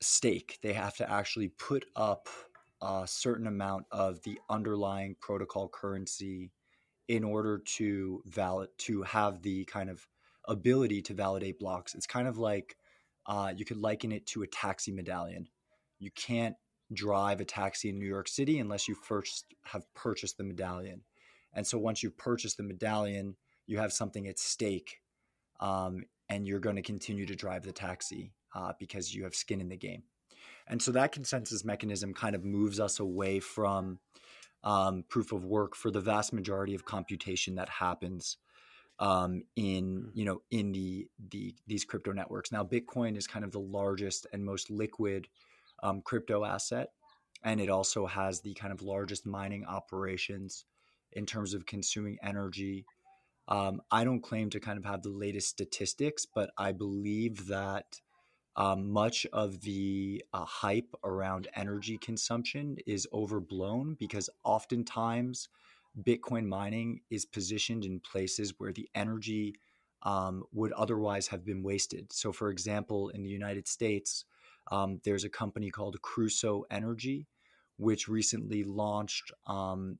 [0.00, 0.58] stake.
[0.62, 2.28] They have to actually put up
[2.82, 6.50] a certain amount of the underlying protocol currency
[7.08, 10.06] in order to valid to have the kind of
[10.46, 11.94] ability to validate blocks.
[11.94, 12.76] It's kind of like
[13.26, 15.48] uh, you could liken it to a taxi medallion.
[15.98, 16.56] You can't
[16.92, 21.02] drive a taxi in New York City unless you first have purchased the medallion.
[21.52, 25.00] And so once you've purchased the medallion, you have something at stake,
[25.60, 29.60] um, and you're going to continue to drive the taxi uh, because you have skin
[29.60, 30.02] in the game.
[30.68, 34.00] And so that consensus mechanism kind of moves us away from
[34.64, 38.36] um, proof of work for the vast majority of computation that happens
[38.98, 42.50] um, in you know in the the these crypto networks.
[42.50, 45.28] Now, Bitcoin is kind of the largest and most liquid
[45.82, 46.88] um, crypto asset.
[47.42, 50.64] And it also has the kind of largest mining operations
[51.12, 52.84] in terms of consuming energy.
[53.48, 58.00] Um, I don't claim to kind of have the latest statistics, but I believe that
[58.56, 65.48] um, much of the uh, hype around energy consumption is overblown because oftentimes
[66.02, 69.54] Bitcoin mining is positioned in places where the energy
[70.02, 72.12] um, would otherwise have been wasted.
[72.12, 74.24] So, for example, in the United States,
[74.70, 77.26] um, there's a company called Crusoe Energy,
[77.76, 79.98] which recently launched, um,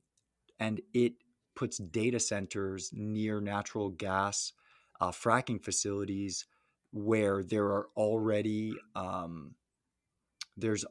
[0.59, 1.13] and it
[1.55, 4.53] puts data centers near natural gas
[4.99, 6.45] uh, fracking facilities
[6.91, 9.55] where there are already um,
[10.55, 10.85] there's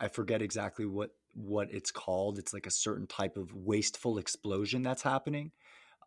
[0.00, 2.38] I forget exactly what what it's called.
[2.38, 5.52] It's like a certain type of wasteful explosion that's happening.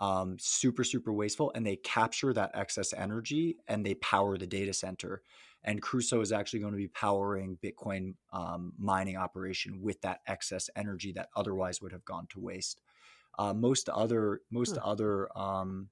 [0.01, 4.73] Um, super super wasteful, and they capture that excess energy and they power the data
[4.73, 5.21] center
[5.63, 10.69] and Crusoe is actually going to be powering Bitcoin um, mining operation with that excess
[10.75, 12.81] energy that otherwise would have gone to waste.
[13.37, 14.81] Uh, most other most huh.
[14.83, 15.87] other um,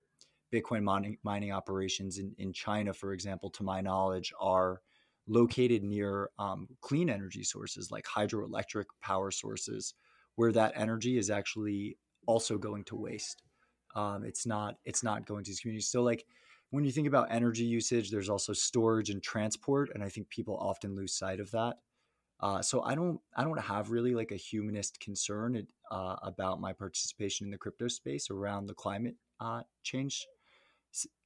[0.52, 4.82] Bitcoin mining, mining operations in, in China, for example, to my knowledge, are
[5.28, 9.94] located near um, clean energy sources like hydroelectric power sources,
[10.36, 13.44] where that energy is actually also going to waste.
[14.00, 15.90] Um, it's not it's not going to these communities.
[15.90, 16.26] So like
[16.72, 20.58] when you think about energy usage, there's also storage and transport, and I think people
[20.58, 21.78] often lose sight of that.
[22.40, 26.72] Uh, so I don't I don't have really like a humanist concern uh, about my
[26.72, 30.26] participation in the crypto space around the climate uh, change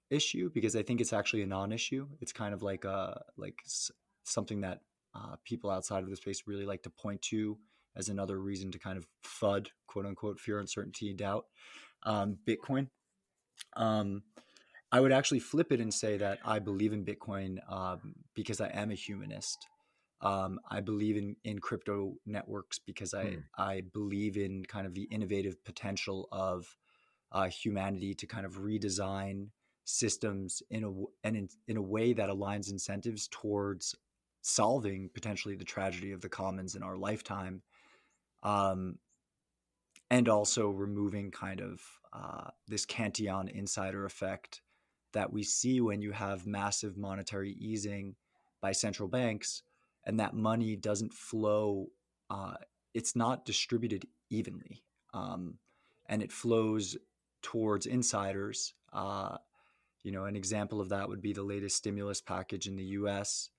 [0.09, 2.07] issue because I think it's actually a non-issue.
[2.21, 3.59] It's kind of like a uh, like
[4.23, 4.79] something that
[5.13, 7.57] uh, people outside of the space really like to point to
[7.95, 11.45] as another reason to kind of FUD, quote unquote, fear, uncertainty, doubt,
[12.05, 12.87] um, Bitcoin.
[13.75, 14.23] Um,
[14.91, 18.67] I would actually flip it and say that I believe in Bitcoin um, because I
[18.67, 19.57] am a humanist.
[20.21, 23.39] Um, I believe in, in crypto networks because I, hmm.
[23.57, 26.65] I believe in kind of the innovative potential of
[27.31, 29.47] uh, humanity to kind of redesign
[29.85, 30.91] systems in a
[31.27, 33.95] and in, in a way that aligns incentives towards
[34.41, 37.61] solving potentially the tragedy of the commons in our lifetime
[38.43, 38.97] um,
[40.13, 41.81] and also removing kind of
[42.13, 44.61] uh, this Cantillon insider effect
[45.11, 48.13] that we see when you have massive monetary easing
[48.61, 49.63] by central banks
[50.05, 51.87] and that money doesn't flow
[52.29, 52.53] uh,
[52.93, 54.83] it's not distributed evenly
[55.15, 55.57] um,
[56.05, 56.95] and it flows
[57.41, 59.35] towards insiders uh,
[60.03, 63.49] you know an example of that would be the latest stimulus package in the us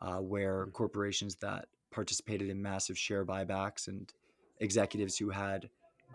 [0.00, 0.70] uh, where mm-hmm.
[0.70, 4.10] corporations that participated in massive share buybacks and
[4.58, 5.68] executives who had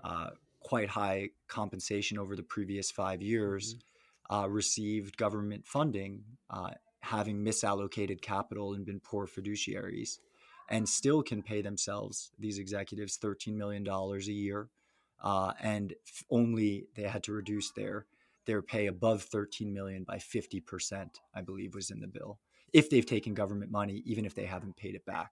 [0.04, 0.30] uh,
[0.62, 4.36] quite high compensation over the previous five years mm-hmm.
[4.36, 10.20] uh, received government funding, uh, having misallocated capital and been poor fiduciaries,
[10.70, 14.70] and still can pay themselves, these executives, $13 million a year.
[15.22, 15.94] Uh, and
[16.30, 18.06] only they had to reduce their
[18.46, 22.40] their pay above 13 million by 50%, I believe was in the bill,
[22.74, 25.32] if they've taken government money, even if they haven't paid it back.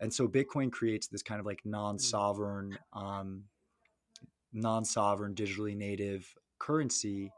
[0.00, 3.44] And so Bitcoin creates this kind of like non-sovereign, um,
[4.56, 7.32] non-sovereign digitally native currency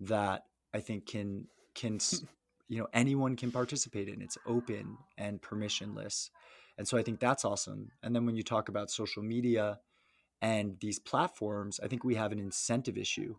[0.00, 1.98] that I think can can
[2.68, 4.22] you know anyone can participate in.
[4.22, 6.30] It's open and permissionless,
[6.78, 7.90] and so I think that's awesome.
[8.02, 9.80] And then when you talk about social media
[10.40, 13.34] and these platforms, I think we have an incentive issue,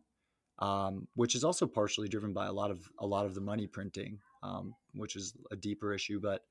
[0.60, 3.66] um, which is also partially driven by a lot of a lot of the money
[3.66, 6.42] printing, um, which is a deeper issue, but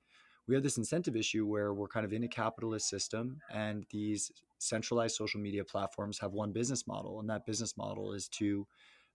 [0.48, 4.32] we have this incentive issue where we're kind of in a capitalist system and these
[4.60, 8.66] centralized social media platforms have one business model and that business model is to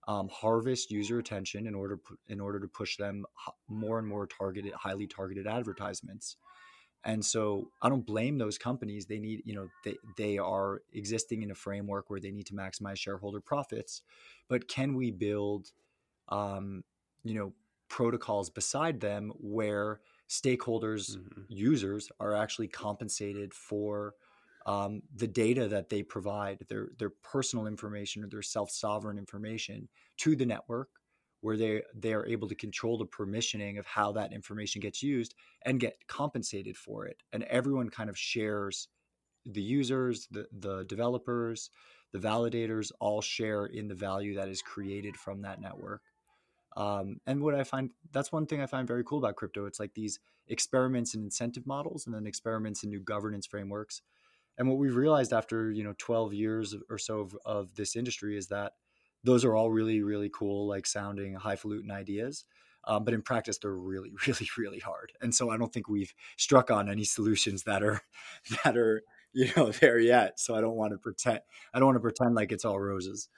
[0.08, 3.24] um, harvest user attention in order in order to push them
[3.68, 6.36] more and more targeted highly targeted advertisements.
[7.04, 9.06] And so i don't blame those companies.
[9.06, 12.54] They need you know they, they are existing in a framework where they need to
[12.54, 14.02] maximize shareholder profits.
[14.48, 15.70] But can we build
[16.28, 16.84] um,
[17.24, 17.52] you know
[17.88, 21.42] protocols beside them where stakeholders, mm-hmm.
[21.48, 24.14] users are actually compensated for
[24.66, 29.88] um, the data that they provide, their their personal information or their self sovereign information
[30.18, 30.88] to the network,
[31.40, 35.34] where they they are able to control the permissioning of how that information gets used
[35.64, 38.88] and get compensated for it, and everyone kind of shares
[39.46, 41.70] the users, the the developers,
[42.12, 46.02] the validators all share in the value that is created from that network.
[46.76, 49.66] Um, and what I find that's one thing I find very cool about crypto.
[49.66, 54.02] It's like these experiments in incentive models, and then experiments in new governance frameworks.
[54.58, 58.36] And what we've realized after you know 12 years or so of, of this industry
[58.36, 58.72] is that
[59.24, 62.44] those are all really really cool, like sounding highfalutin ideas.
[62.88, 65.12] Um, but in practice, they're really really really hard.
[65.20, 68.00] And so I don't think we've struck on any solutions that are
[68.64, 70.40] that are you know there yet.
[70.40, 71.40] So I don't want to pretend
[71.74, 73.28] I don't want to pretend like it's all roses.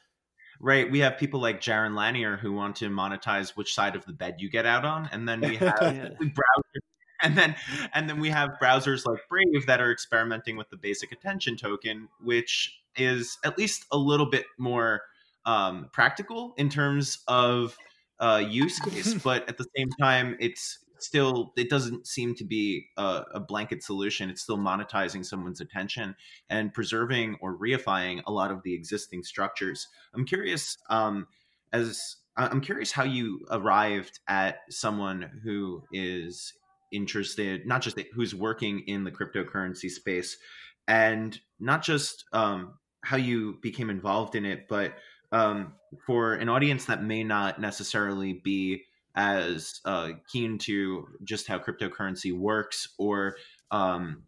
[0.61, 0.91] Right.
[0.91, 4.37] We have people like Jaron Lanier who want to monetize which side of the bed
[4.39, 5.09] you get out on.
[5.13, 6.09] And then we have yeah.
[6.21, 6.83] browsers
[7.23, 7.55] and then
[7.95, 12.09] and then we have browsers like Brave that are experimenting with the basic attention token,
[12.21, 15.03] which is at least a little bit more
[15.47, 17.77] um, practical in terms of
[18.21, 22.87] uh, use case, but at the same time, it's still it doesn't seem to be
[22.97, 24.29] a, a, blanket solution.
[24.31, 26.17] It's still monetizing someone's attention
[26.51, 29.87] and preserving or reifying a lot of the existing structures.
[30.13, 31.29] I'm curious um,
[31.73, 36.55] as i'm curious how you arrived at someone who is
[36.93, 40.37] interested not just who's working in the cryptocurrency space
[40.87, 42.75] and not just um,
[43.05, 44.95] how you became involved in it but
[45.33, 45.75] um,
[46.07, 52.33] for an audience that may not necessarily be as uh, keen to just how cryptocurrency
[52.33, 53.37] works or
[53.71, 54.23] um,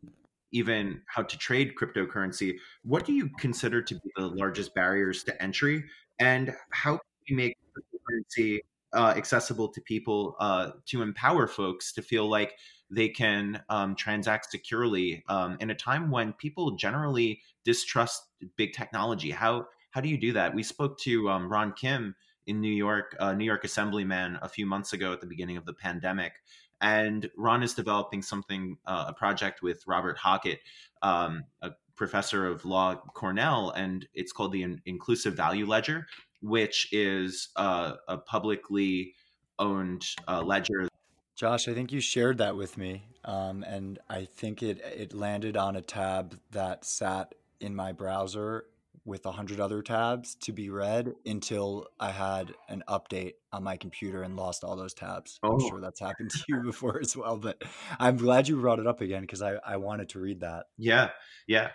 [0.53, 5.43] even how to trade cryptocurrency, what do you consider to be the largest barriers to
[5.43, 5.84] entry?
[6.18, 8.59] And how can we make cryptocurrency
[8.93, 12.55] uh, accessible to people uh, to empower folks to feel like
[12.91, 18.22] they can um, transact securely um, in a time when people generally distrust
[18.57, 19.30] big technology?
[19.30, 20.55] How how do you do that?
[20.55, 22.14] We spoke to um, Ron Kim
[22.47, 25.66] in New York, a New York Assemblyman, a few months ago at the beginning of
[25.66, 26.32] the pandemic.
[26.80, 30.61] And Ron is developing something, uh, a project with Robert Hockett,
[31.03, 36.07] um, a professor of law at Cornell, and it's called the In- Inclusive Value Ledger,
[36.41, 39.14] which is uh, a publicly
[39.59, 40.88] owned uh, ledger.
[41.36, 45.57] Josh, I think you shared that with me, um, and I think it it landed
[45.57, 48.64] on a tab that sat in my browser
[49.05, 53.76] with a hundred other tabs to be read until I had an update on my
[53.76, 55.38] computer and lost all those tabs.
[55.43, 55.55] Oh.
[55.55, 57.62] I'm sure that's happened to you before as well, but
[57.99, 60.66] I'm glad you brought it up again because I, I wanted to read that.
[60.76, 61.11] Yeah,
[61.47, 61.70] yeah.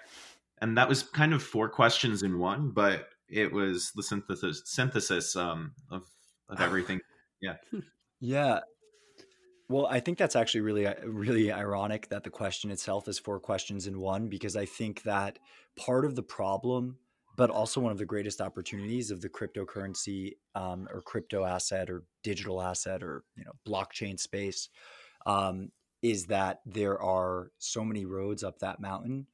[0.62, 5.36] And that was kind of four questions in one, but it was the synthesis synthesis
[5.36, 6.04] um, of
[6.50, 7.02] of everything.
[7.42, 7.56] Yeah.
[8.20, 8.60] yeah.
[9.68, 13.88] Well, I think that's actually really really ironic that the question itself is four questions
[13.88, 15.40] in one because I think that
[15.76, 16.98] part of the problem
[17.38, 22.04] but also one of the greatest opportunities of the cryptocurrency um, or crypto asset or
[22.24, 24.70] digital asset or you know blockchain space
[25.26, 25.70] um,
[26.02, 29.28] is that there are so many roads up that mountain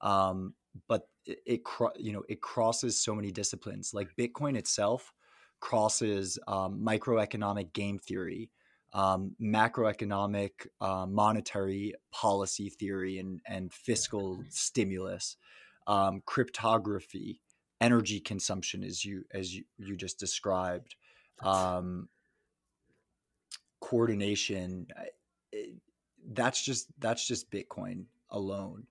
[0.00, 0.54] um,
[0.88, 1.60] but it, it
[1.96, 3.92] you know it crosses so many disciplines.
[3.94, 5.12] Like bitcoin itself
[5.60, 8.50] crosses um, microeconomic game theory
[8.92, 10.50] um, macroeconomic
[10.80, 15.36] uh, monetary policy theory and, and fiscal stimulus
[15.86, 17.40] um, cryptography,
[17.80, 20.94] energy consumption, as you as you, you just described,
[21.42, 22.08] um,
[23.80, 24.86] coordination.
[25.52, 25.74] It,
[26.32, 28.86] that's just that's just Bitcoin alone,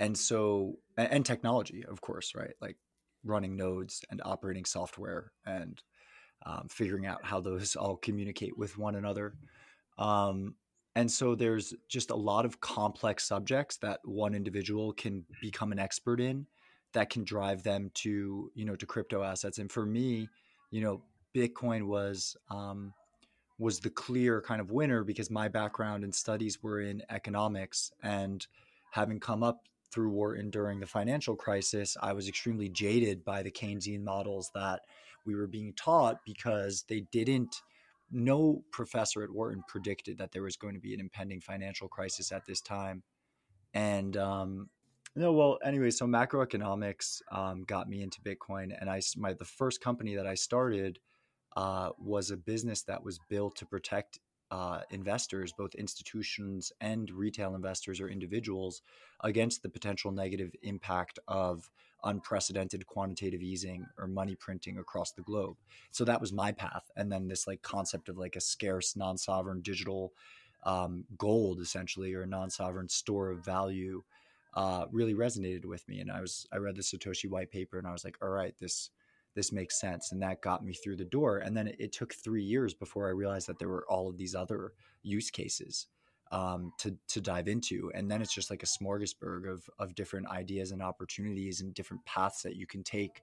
[0.00, 2.54] and so and, technology, of course, right?
[2.60, 2.76] Like
[3.22, 5.80] running nodes and operating software and
[6.44, 9.34] um, figuring out how those all communicate with one another.
[9.98, 10.54] Um,
[10.96, 15.78] and so there's just a lot of complex subjects that one individual can become an
[15.78, 16.46] expert in
[16.92, 20.28] that can drive them to you know to crypto assets and for me
[20.72, 21.00] you know
[21.32, 22.92] bitcoin was um,
[23.58, 28.48] was the clear kind of winner because my background and studies were in economics and
[28.90, 33.50] having come up through Wharton during the financial crisis i was extremely jaded by the
[33.50, 34.80] keynesian models that
[35.26, 37.54] we were being taught because they didn't
[38.10, 42.32] no professor at Wharton predicted that there was going to be an impending financial crisis
[42.32, 43.02] at this time.
[43.72, 44.68] And um,
[45.14, 49.80] no, well, anyway, so macroeconomics um, got me into Bitcoin, and I my the first
[49.80, 50.98] company that I started
[51.56, 54.18] uh, was a business that was built to protect
[54.50, 58.82] uh, investors, both institutions and retail investors or individuals,
[59.22, 61.70] against the potential negative impact of
[62.04, 65.56] unprecedented quantitative easing or money printing across the globe.
[65.90, 66.90] So that was my path.
[66.96, 70.12] And then this like concept of like a scarce non-sovereign digital
[70.64, 74.02] um, gold essentially or a non-sovereign store of value
[74.54, 76.00] uh, really resonated with me.
[76.00, 78.54] And I was I read the Satoshi white paper and I was like, all right,
[78.58, 78.90] this
[79.34, 80.12] this makes sense.
[80.12, 81.38] And that got me through the door.
[81.38, 84.16] And then it, it took three years before I realized that there were all of
[84.16, 84.72] these other
[85.02, 85.86] use cases
[86.32, 90.28] um, to to dive into, and then it's just like a smorgasbord of of different
[90.28, 93.22] ideas and opportunities and different paths that you can take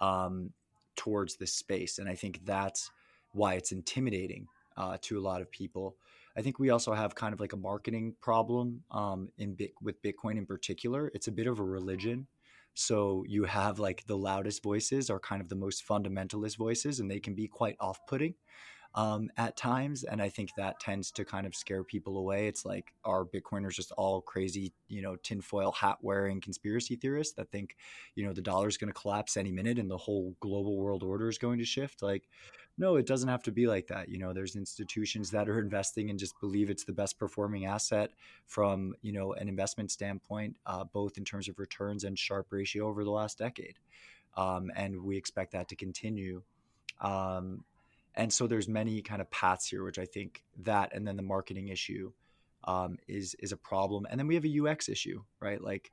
[0.00, 0.50] um,
[0.96, 1.98] towards this space.
[1.98, 2.90] And I think that's
[3.32, 5.96] why it's intimidating uh, to a lot of people.
[6.36, 10.36] I think we also have kind of like a marketing problem um, in with Bitcoin
[10.36, 11.10] in particular.
[11.14, 12.26] It's a bit of a religion.
[12.78, 17.10] So you have like the loudest voices are kind of the most fundamentalist voices, and
[17.10, 18.34] they can be quite off-putting
[18.94, 20.04] um, at times.
[20.04, 22.46] And I think that tends to kind of scare people away.
[22.46, 27.50] It's like, are Bitcoiners just all crazy, you know, tinfoil hat wearing conspiracy theorists that
[27.50, 27.74] think,
[28.14, 31.02] you know, the dollar is going to collapse any minute and the whole global world
[31.02, 32.00] order is going to shift?
[32.00, 32.28] Like,
[32.78, 34.08] no, it doesn't have to be like that.
[34.08, 38.10] You know, there's institutions that are investing and just believe it's the best performing asset
[38.46, 42.88] from, you know, an investment standpoint, uh, both in terms of returns and Sharpe ratio
[42.88, 43.74] over the last decade.
[44.36, 46.42] Um, and we expect that to continue.
[47.00, 47.64] Um,
[48.18, 51.22] and so there's many kind of paths here which i think that and then the
[51.22, 52.12] marketing issue
[52.64, 55.90] um, is is a problem and then we have a ux issue right like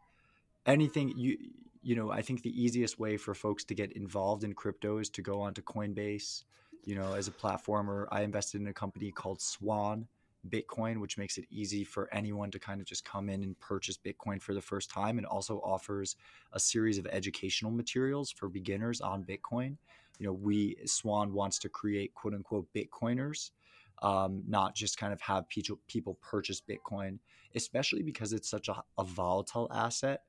[0.65, 1.37] anything you
[1.81, 5.09] you know i think the easiest way for folks to get involved in crypto is
[5.09, 6.43] to go onto coinbase
[6.85, 10.07] you know as a platformer i invested in a company called swan
[10.49, 13.97] bitcoin which makes it easy for anyone to kind of just come in and purchase
[13.97, 16.15] bitcoin for the first time and also offers
[16.53, 19.75] a series of educational materials for beginners on bitcoin
[20.19, 23.51] you know, we Swan wants to create quote unquote Bitcoiners,
[24.01, 27.19] um, not just kind of have people people purchase Bitcoin,
[27.55, 30.23] especially because it's such a, a volatile asset.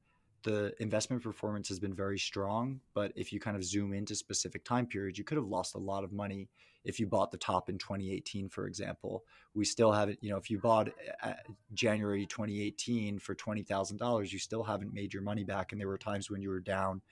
[0.46, 4.64] The investment performance has been very strong, but if you kind of zoom into specific
[4.64, 6.48] time periods, you could have lost a lot of money
[6.84, 9.24] if you bought the top in 2018, for example.
[9.54, 10.90] We still haven't, you know, if you bought
[11.20, 11.32] uh,
[11.74, 15.72] January 2018 for $20,000, you still haven't made your money back.
[15.72, 17.02] And there were times when you were down,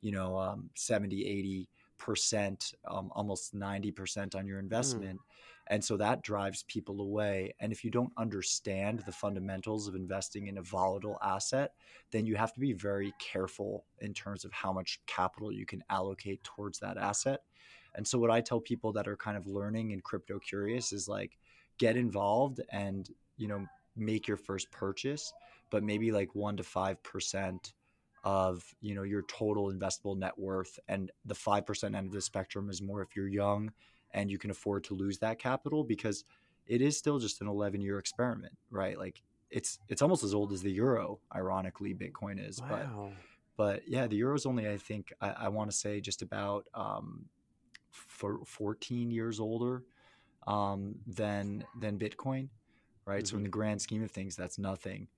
[0.00, 1.68] you know, um, 70, 80,
[1.98, 4.64] percent, um, almost 90% on your hmm.
[4.64, 5.18] investment.
[5.18, 5.22] Mm.
[5.68, 7.54] And so that drives people away.
[7.60, 11.72] And if you don't understand the fundamentals of investing in a volatile asset,
[12.10, 15.82] then you have to be very careful in terms of how much capital you can
[15.88, 17.40] allocate towards that asset.
[17.94, 21.08] And so what I tell people that are kind of learning and crypto curious is
[21.08, 21.38] like
[21.78, 23.64] get involved and, you know,
[23.96, 25.32] make your first purchase,
[25.70, 27.72] but maybe like 1 to 5%
[28.24, 32.70] of you know your total investable net worth and the 5% end of the spectrum
[32.70, 33.70] is more if you're young
[34.14, 36.24] and you can afford to lose that capital because
[36.66, 40.52] it is still just an 11 year experiment right like it's it's almost as old
[40.52, 42.68] as the euro ironically bitcoin is wow.
[42.68, 43.12] but
[43.56, 46.66] but yeah the euro is only i think i, I want to say just about
[46.74, 47.26] um,
[47.90, 49.84] for 14 years older
[50.46, 52.48] um, than than bitcoin
[53.04, 53.26] right mm-hmm.
[53.26, 53.42] so in mm-hmm.
[53.44, 55.08] the grand scheme of things that's nothing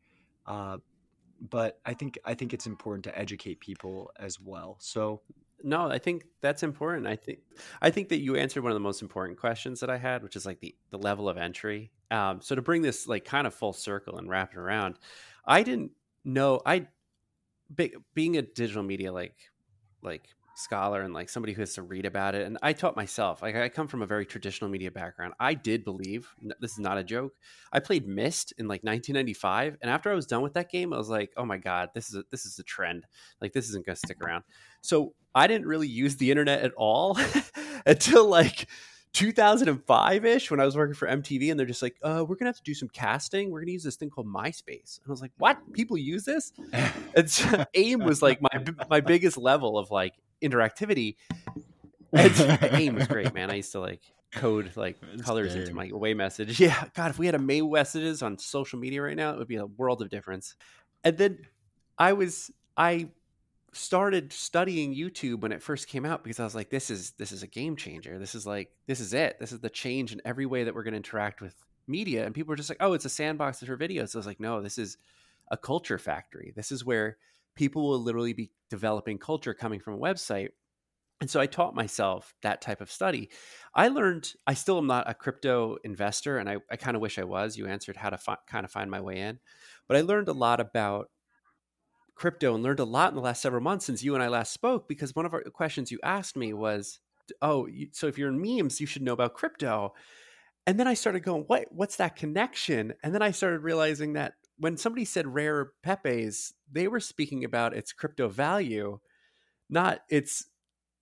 [0.47, 0.79] uh,
[1.51, 4.77] but I think I think it's important to educate people as well.
[4.81, 5.21] So
[5.67, 7.09] no, I think that's important.
[7.09, 7.41] I think
[7.83, 10.37] I think that you answered one of the most important questions that I had, which
[10.37, 11.91] is like the the level of entry.
[12.13, 15.01] Um, so to bring this like kind of full circle and wrap it around,
[15.45, 15.91] I didn't
[16.25, 16.87] know I
[18.15, 19.35] being a digital media like
[20.03, 22.47] like scholar and like somebody who has to read about it.
[22.47, 25.35] And I taught myself, like I come from a very traditional media background.
[25.39, 26.29] I did believe
[26.61, 27.35] this is not a joke.
[27.73, 30.97] I played Myst in like 1995, and after I was done with that game, I
[30.97, 33.07] was like, oh my god, this is a, this is a trend.
[33.41, 34.45] Like this isn't going to stick around.
[34.81, 37.19] So I didn't really use the internet at all
[37.87, 38.67] until like
[39.13, 42.51] 2005 ish when I was working for MTV, and they're just like, uh, we're gonna
[42.51, 43.51] have to do some casting.
[43.51, 44.99] We're gonna use this thing called MySpace.
[44.99, 45.59] And I was like, what?
[45.73, 46.53] People use this?
[47.15, 51.17] and so AIM was like my my biggest level of like interactivity.
[52.13, 53.51] the game was great, man.
[53.51, 56.61] I used to like code like it's colors into my away message.
[56.67, 59.49] Yeah, God, if we had a May messages on social media right now, it would
[59.49, 60.55] be a world of difference.
[61.05, 61.39] And then
[61.99, 63.09] I was I
[63.73, 67.33] started studying YouTube when it first came out because I was like, this is this
[67.33, 68.19] is a game changer.
[68.19, 69.39] This is like this is it.
[69.39, 71.55] This is the change in every way that we're going to interact with
[71.87, 72.25] media.
[72.25, 74.11] And people were just like, oh, it's a sandbox for videos.
[74.11, 74.99] So I was like, no, this is
[75.51, 76.53] a culture factory.
[76.57, 77.19] This is where
[77.57, 80.51] people will literally be developing culture coming from a website.
[81.21, 83.31] And so I taught myself that type of study.
[83.75, 87.19] I learned, I still am not a crypto investor, and I, I kind of wish
[87.19, 87.57] I was.
[87.57, 89.41] You answered how to fi- kind of find my way in.
[89.89, 91.11] But I learned a lot about
[92.15, 94.53] crypto and learned a lot in the last several months since you and I last
[94.53, 97.01] spoke because one of our questions you asked me was,
[97.43, 99.95] "Oh, so if you're in memes, you should know about crypto."
[100.67, 101.69] And then I started going, "What?
[101.73, 106.89] What's that connection?" And then I started realizing that when somebody said rare pepes, they
[106.89, 108.99] were speaking about its crypto value,
[109.69, 110.47] not its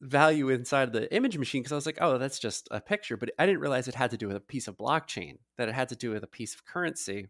[0.00, 1.62] value inside of the image machine.
[1.62, 4.10] Because I was like, "Oh, that's just a picture," but I didn't realize it had
[4.10, 6.54] to do with a piece of blockchain, that it had to do with a piece
[6.54, 7.28] of currency.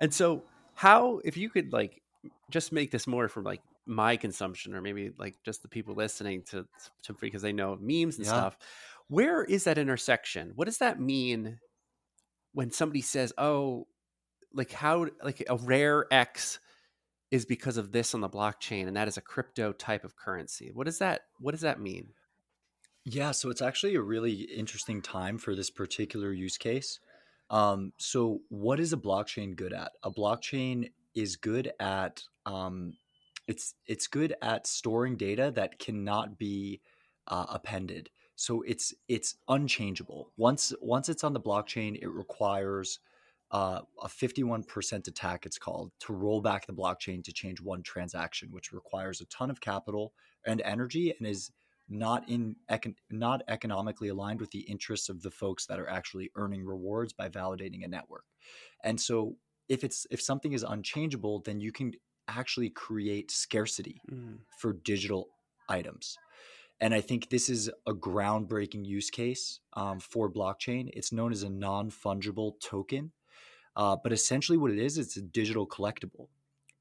[0.00, 2.02] And so, how if you could like
[2.50, 6.42] just make this more for like my consumption or maybe like just the people listening
[6.42, 6.66] to,
[7.02, 8.32] to because they know memes and yeah.
[8.32, 8.58] stuff
[9.08, 11.58] where is that intersection what does that mean
[12.52, 13.86] when somebody says oh
[14.54, 16.58] like how like a rare x
[17.30, 20.70] is because of this on the blockchain and that is a crypto type of currency
[20.72, 22.08] what does that what does that mean
[23.04, 27.00] yeah so it's actually a really interesting time for this particular use case
[27.50, 32.94] um, so what is a blockchain good at a blockchain is good at um,
[33.46, 36.80] it's it's good at storing data that cannot be
[37.28, 38.10] uh, appended.
[38.36, 40.32] So it's it's unchangeable.
[40.36, 42.98] Once once it's on the blockchain, it requires
[43.54, 48.48] uh, a 51% attack, it's called, to roll back the blockchain to change one transaction,
[48.50, 50.12] which requires a ton of capital
[50.44, 51.52] and energy and is
[51.88, 56.32] not in econ- not economically aligned with the interests of the folks that are actually
[56.34, 58.24] earning rewards by validating a network.
[58.82, 59.36] And so
[59.68, 61.92] if it's if something is unchangeable, then you can
[62.26, 64.38] actually create scarcity mm.
[64.58, 65.28] for digital
[65.68, 66.18] items.
[66.80, 70.90] And I think this is a groundbreaking use case um, for blockchain.
[70.92, 73.12] It's known as a non fungible token.
[73.76, 76.28] Uh, but essentially, what it is, it's a digital collectible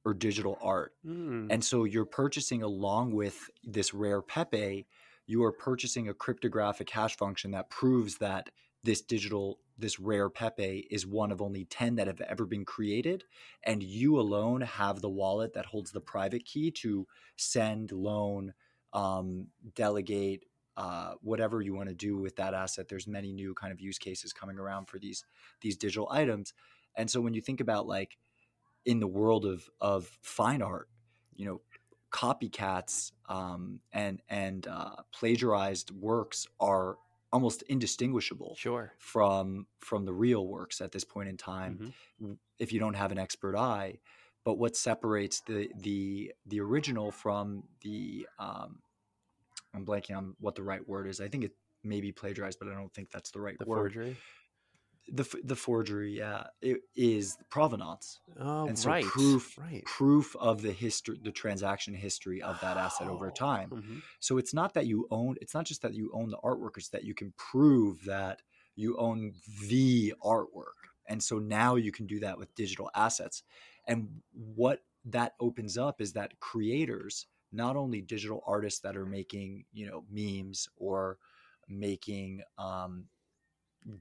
[0.06, 0.94] or digital art.
[1.06, 1.48] Mm.
[1.50, 4.86] And so you're purchasing along with this rare Pepe,
[5.26, 8.50] you are purchasing a cryptographic hash function that proves that
[8.84, 13.24] this digital this rare pepe is one of only 10 that have ever been created
[13.64, 18.54] and you alone have the wallet that holds the private key to send loan
[18.92, 23.72] um, delegate uh, whatever you want to do with that asset there's many new kind
[23.72, 25.24] of use cases coming around for these
[25.62, 26.54] these digital items
[26.96, 28.18] and so when you think about like
[28.86, 30.90] in the world of of fine art
[31.36, 31.62] you know
[32.12, 36.98] copycats um, and and uh, plagiarized works are
[37.32, 38.94] almost indistinguishable sure.
[39.00, 42.34] from from the real works at this point in time mm-hmm.
[42.60, 43.98] if you don't have an expert eye
[44.46, 48.80] but what separates the the the original from the um,
[49.74, 51.20] I'm blanking on what the right word is.
[51.20, 51.52] I think it
[51.84, 53.94] may be plagiarized, but I don't think that's the right the word.
[53.94, 54.18] Forgery?
[55.08, 58.22] The the forgery, yeah, it is provenance.
[58.40, 59.06] Oh, and so right.
[59.14, 59.84] proof right.
[59.86, 64.04] proof of the history the transaction history of that asset over Oh, time mhm.
[64.22, 66.88] so it's not that you own it's not just that you own the artwork it's
[66.88, 68.42] that you can prove that
[68.76, 69.34] you own
[69.68, 73.44] the artwork and so now you can do that with digital assets
[73.86, 79.66] and what that opens up is that creators not only digital artists that are making
[79.74, 81.18] you know memes or
[81.68, 83.08] making um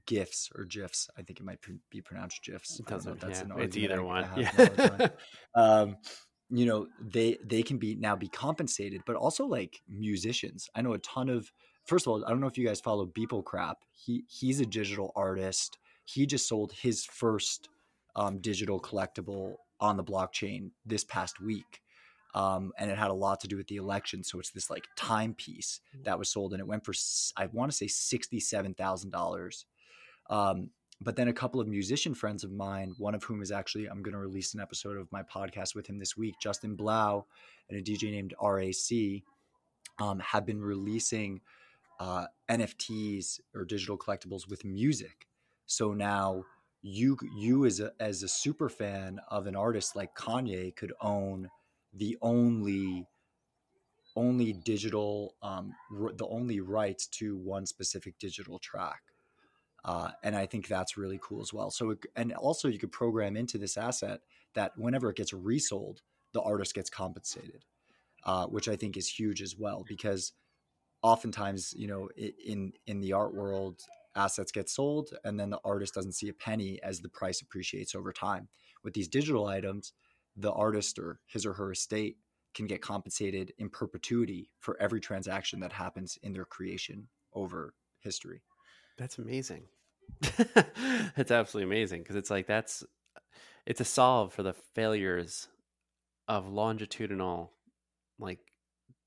[0.05, 1.59] gifs or gifs i think it might
[1.89, 3.21] be pronounced gifs It I don't know doesn't.
[3.21, 4.27] that's yeah, an it's either one.
[4.37, 5.07] Yeah.
[5.55, 5.97] um,
[6.49, 10.93] you know they they can be now be compensated but also like musicians i know
[10.93, 11.51] a ton of
[11.85, 14.65] first of all i don't know if you guys follow beeple crap he he's a
[14.65, 17.69] digital artist he just sold his first
[18.15, 21.79] um, digital collectible on the blockchain this past week
[22.35, 24.83] um, and it had a lot to do with the election so it's this like
[24.97, 26.93] timepiece that was sold and it went for
[27.37, 29.65] I want to say $67000
[30.29, 30.69] um,
[31.01, 34.01] but then a couple of musician friends of mine, one of whom is actually, I'm
[34.01, 37.25] going to release an episode of my podcast with him this week, Justin Blau
[37.69, 39.21] and a DJ named RAC,
[39.99, 41.41] um, have been releasing
[41.99, 45.27] uh, NFTs or digital collectibles with music.
[45.65, 46.45] So now
[46.81, 51.49] you you as a as a super fan of an artist like Kanye could own
[51.93, 53.07] the only
[54.15, 55.73] only digital um,
[56.15, 59.01] the only rights to one specific digital track
[59.85, 61.69] uh, and I think that's really cool as well.
[61.69, 64.21] So, it, and also you could program into this asset
[64.55, 66.01] that whenever it gets resold,
[66.33, 67.65] the artist gets compensated,
[68.25, 70.33] uh, which I think is huge as well because
[71.01, 73.81] oftentimes, you know, in in the art world,
[74.15, 77.95] assets get sold and then the artist doesn't see a penny as the price appreciates
[77.95, 78.47] over time.
[78.83, 79.93] With these digital items,
[80.35, 82.17] the artist or his or her estate
[82.53, 88.41] can get compensated in perpetuity for every transaction that happens in their creation over history.
[88.97, 89.63] That's amazing.
[90.21, 92.83] it's absolutely amazing because it's like that's
[93.65, 95.47] it's a solve for the failures
[96.27, 97.51] of longitudinal
[98.19, 98.39] like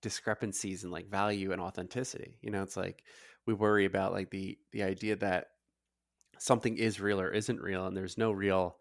[0.02, 2.38] discrepancies in like value and authenticity.
[2.42, 3.02] You know, it's like
[3.46, 5.48] we worry about like the the idea that
[6.38, 8.76] something is real or isn't real and there's no real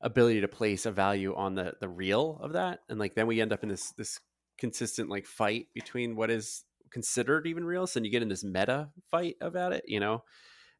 [0.00, 3.40] ability to place a value on the the real of that and like then we
[3.40, 4.18] end up in this this
[4.58, 8.44] consistent like fight between what is considered even real so then you get in this
[8.44, 10.22] meta fight about it you know?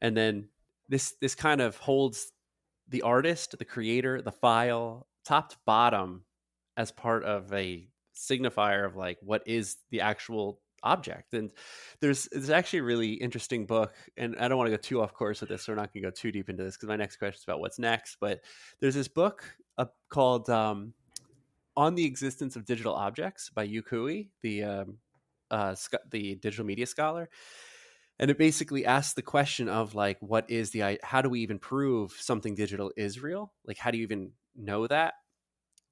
[0.01, 0.49] And then
[0.89, 2.33] this this kind of holds
[2.89, 6.25] the artist the creator the file top to bottom
[6.77, 11.35] as part of a signifier of like what is the actual object.
[11.35, 11.51] And
[12.01, 15.15] there's there's actually a really interesting book and i don't want to go too off
[15.15, 16.97] course with this so we're not going to go too deep into this because my
[16.97, 18.41] next question is about what's next but
[18.81, 19.45] there's this book
[19.79, 20.93] uh, called um,
[21.77, 24.99] on the existence of digital objects by Yuk Hui the um,
[25.53, 25.77] uh,
[26.11, 27.29] the digital media scholar,
[28.19, 31.59] and it basically asks the question of like, what is the how do we even
[31.59, 33.53] prove something digital is real?
[33.67, 35.15] Like, how do you even know that?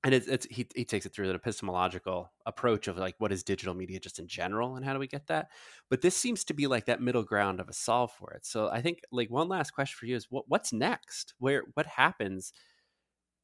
[0.03, 3.43] And it's, it's he he takes it through an epistemological approach of like, what is
[3.43, 5.49] digital media just in general, and how do we get that?
[5.91, 8.47] But this seems to be like that middle ground of a solve for it.
[8.47, 11.35] So I think like one last question for you is what what's next?
[11.39, 12.53] Where what happens?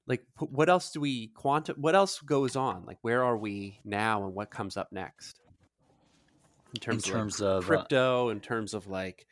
[0.07, 4.25] like what else do we quantum what else goes on like where are we now
[4.25, 5.41] and what comes up next
[6.77, 9.27] in terms, terms of, like, of, uh, crypto in terms of like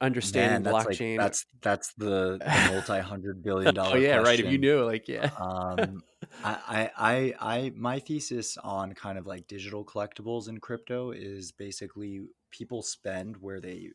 [0.00, 3.96] understanding Man, that's like- blockchain that's that's the, the multi-hundred billion dollar.
[3.96, 6.02] oh yeah right if you knew like yeah um,
[6.44, 11.52] I, I, I, I, my thesis on kind of like digital collectibles in crypto is
[11.52, 12.20] basically
[12.50, 13.90] people spend where they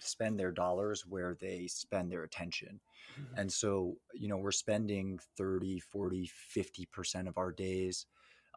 [0.00, 2.80] spend their dollars where they spend their attention.
[3.20, 3.40] Mm-hmm.
[3.40, 8.06] And so, you know, we're spending 30, 40, 50% of our days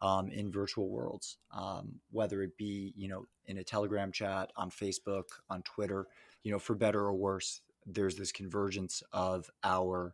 [0.01, 4.69] um, in virtual worlds, um, whether it be, you know, in a Telegram chat, on
[4.69, 6.07] Facebook, on Twitter,
[6.43, 10.13] you know, for better or worse, there's this convergence of our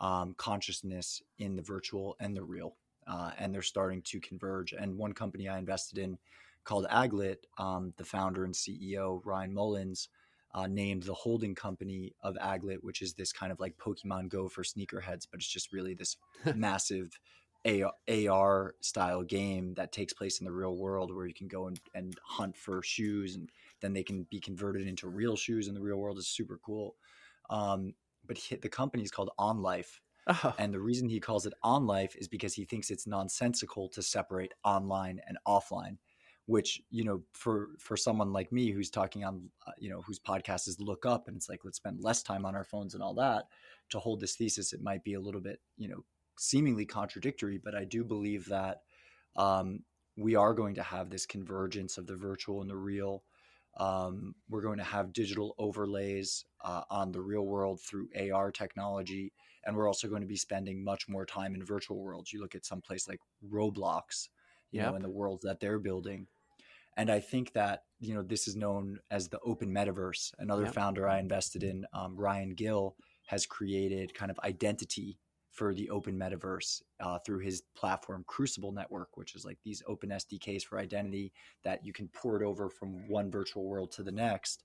[0.00, 2.76] um, consciousness in the virtual and the real.
[3.06, 4.72] Uh, and they're starting to converge.
[4.72, 6.18] And one company I invested in
[6.64, 10.08] called Aglet, um, the founder and CEO, Ryan Mullins,
[10.54, 14.48] uh, named the holding company of Aglet, which is this kind of like Pokemon Go
[14.48, 16.16] for sneakerheads, but it's just really this
[16.54, 17.18] massive
[17.66, 21.80] AR style game that takes place in the real world where you can go and,
[21.94, 23.50] and hunt for shoes and
[23.80, 26.96] then they can be converted into real shoes in the real world is super cool.
[27.50, 27.94] Um,
[28.26, 30.00] but he, the company is called On Life.
[30.26, 33.88] oh, And the reason he calls it on life is because he thinks it's nonsensical
[33.90, 35.96] to separate online and offline,
[36.46, 40.20] which, you know, for for someone like me who's talking on, uh, you know, whose
[40.20, 43.02] podcast is look up and it's like, let's spend less time on our phones and
[43.02, 43.44] all that
[43.90, 46.04] to hold this thesis, it might be a little bit, you know,
[46.38, 48.82] seemingly contradictory, but I do believe that
[49.36, 49.80] um,
[50.16, 53.22] we are going to have this convergence of the virtual and the real.
[53.78, 59.32] Um, we're going to have digital overlays uh, on the real world through AR technology,
[59.64, 62.32] and we're also going to be spending much more time in virtual worlds.
[62.32, 64.28] You look at some place like Roblox,
[64.72, 64.90] you yep.
[64.90, 66.26] know, in the worlds that they're building.
[66.96, 70.32] And I think that you know this is known as the open metaverse.
[70.38, 70.74] Another yep.
[70.74, 75.20] founder I invested in, um, Ryan Gill, has created kind of identity
[75.58, 80.10] for the open metaverse uh, through his platform Crucible Network, which is like these open
[80.10, 81.32] SDKs for identity
[81.64, 84.62] that you can port over from one virtual world to the next.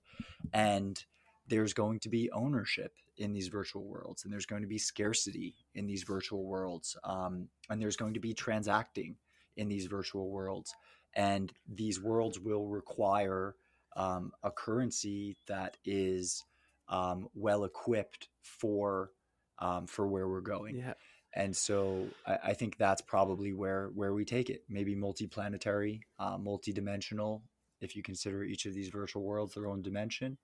[0.52, 1.04] And
[1.48, 5.56] there's going to be ownership in these virtual worlds, and there's going to be scarcity
[5.74, 9.16] in these virtual worlds, um, and there's going to be transacting
[9.56, 10.72] in these virtual worlds.
[11.16, 13.56] And these worlds will require
[13.96, 16.44] um, a currency that is
[16.88, 19.10] um, well equipped for
[19.58, 20.76] um, for where we're going.
[20.76, 20.94] Yeah.
[21.34, 24.62] And so I, I, think that's probably where where we take it.
[24.68, 27.42] Maybe multiplanetary, uh, multidimensional,
[27.80, 30.38] if you consider each of these virtual worlds their own dimension.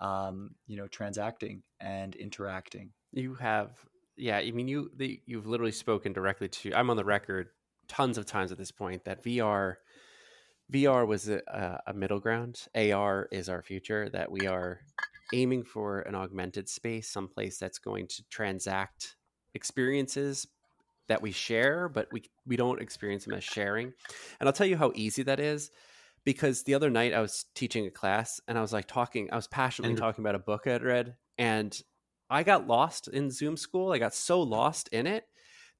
[0.00, 2.90] Um, you know, transacting and interacting.
[3.12, 3.70] You have,
[4.16, 4.36] yeah.
[4.36, 6.72] I mean, you the, you've literally spoken directly to.
[6.74, 7.48] I'm on the record
[7.88, 9.76] tons of times at this point that VR
[10.72, 12.66] VR was a, a, middle ground.
[12.74, 14.08] AR is our future.
[14.10, 14.80] That we are
[15.32, 19.16] aiming for an augmented space, someplace that's going to transact
[19.54, 20.46] experiences
[21.08, 23.92] that we share, but we we don't experience them as sharing.
[24.40, 25.70] And I'll tell you how easy that is
[26.24, 29.36] because the other night I was teaching a class and I was like talking, I
[29.36, 31.78] was passionately and, talking about a book I'd read, and
[32.30, 33.92] I got lost in Zoom school.
[33.92, 35.24] I got so lost in it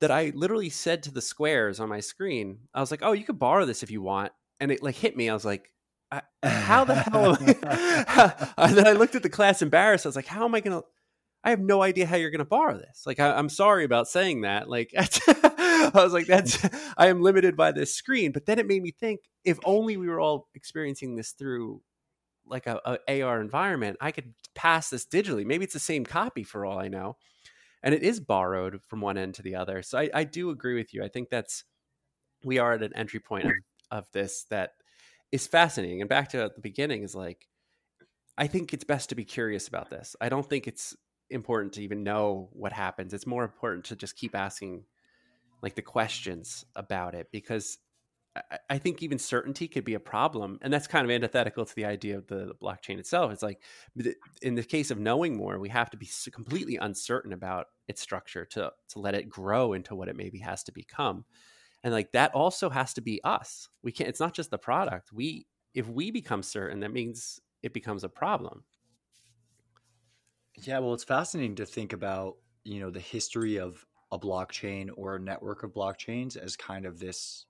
[0.01, 3.25] that I literally said to the squares on my screen, I was like, "Oh, you
[3.25, 5.29] could borrow this if you want," and it like hit me.
[5.29, 5.71] I was like,
[6.43, 7.37] How the hell?
[8.57, 10.07] and then I looked at the class embarrassed.
[10.07, 10.87] I was like, how am I going to?
[11.45, 13.05] I have no idea how you're going to borrow this.
[13.07, 14.69] Like, I, am sorry about saying that.
[14.69, 16.59] Like, I was like, that's,
[16.97, 18.33] I am limited by this screen.
[18.33, 21.81] But then it made me think if only we were all experiencing this through
[22.45, 25.47] like a, a AR environment, I could pass this digitally.
[25.47, 27.17] Maybe it's the same copy for all I know.
[27.83, 29.83] And it is borrowed from one end to the other.
[29.83, 31.05] So I, I do agree with you.
[31.05, 31.65] I think that's,
[32.43, 33.53] we are at an entry point of,
[33.91, 34.73] of this that
[35.33, 36.01] is fascinating.
[36.01, 37.47] And back to the beginning is like,
[38.37, 40.15] I think it's best to be curious about this.
[40.21, 40.97] I don't think it's
[41.31, 43.13] important to even know what happens.
[43.13, 44.85] It's more important to just keep asking
[45.63, 47.79] like the questions about it because
[48.37, 50.59] I, I think even certainty could be a problem.
[50.63, 53.33] And that's kind of antithetical to the idea of the, the blockchain itself.
[53.33, 53.61] It's like
[54.41, 58.45] in the case of knowing more, we have to be completely uncertain about its structure
[58.47, 61.25] to, to let it grow into what it maybe has to become
[61.85, 63.69] and like that also has to be us.
[63.83, 65.13] We can't it's not just the product.
[65.13, 68.65] We if we become certain that means it becomes a problem.
[70.57, 75.17] Yeah well it's fascinating to think about you know the history of a blockchain or
[75.17, 77.45] a network of blockchains as kind of this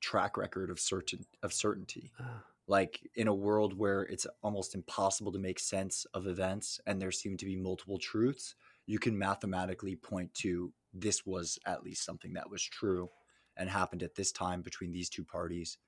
[0.00, 2.12] track record of certain of certainty.
[2.20, 2.42] Ah.
[2.66, 7.12] Like in a world where it's almost impossible to make sense of events and there
[7.12, 8.54] seem to be multiple truths
[8.86, 13.08] you can mathematically point to this was at least something that was true
[13.56, 15.78] and happened at this time between these two parties.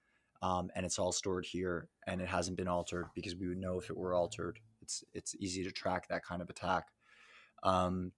[0.42, 3.78] Um, and it's all stored here and it hasn't been altered because we would know
[3.78, 4.60] if it were altered.
[4.82, 6.88] It's it's easy to track that kind of attack.
[7.62, 8.12] Um,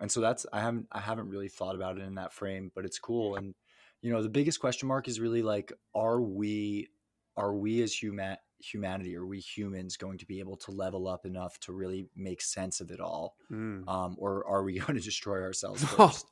[0.00, 2.84] and so that's I haven't I haven't really thought about it in that frame, but
[2.84, 3.36] it's cool.
[3.36, 3.54] And
[4.02, 6.88] you know, the biggest question mark is really like, are we
[7.36, 11.26] are we as human humanity, are we humans going to be able to level up
[11.26, 13.86] enough to really make sense of it all, mm.
[13.88, 16.26] um, or are we going to destroy ourselves first?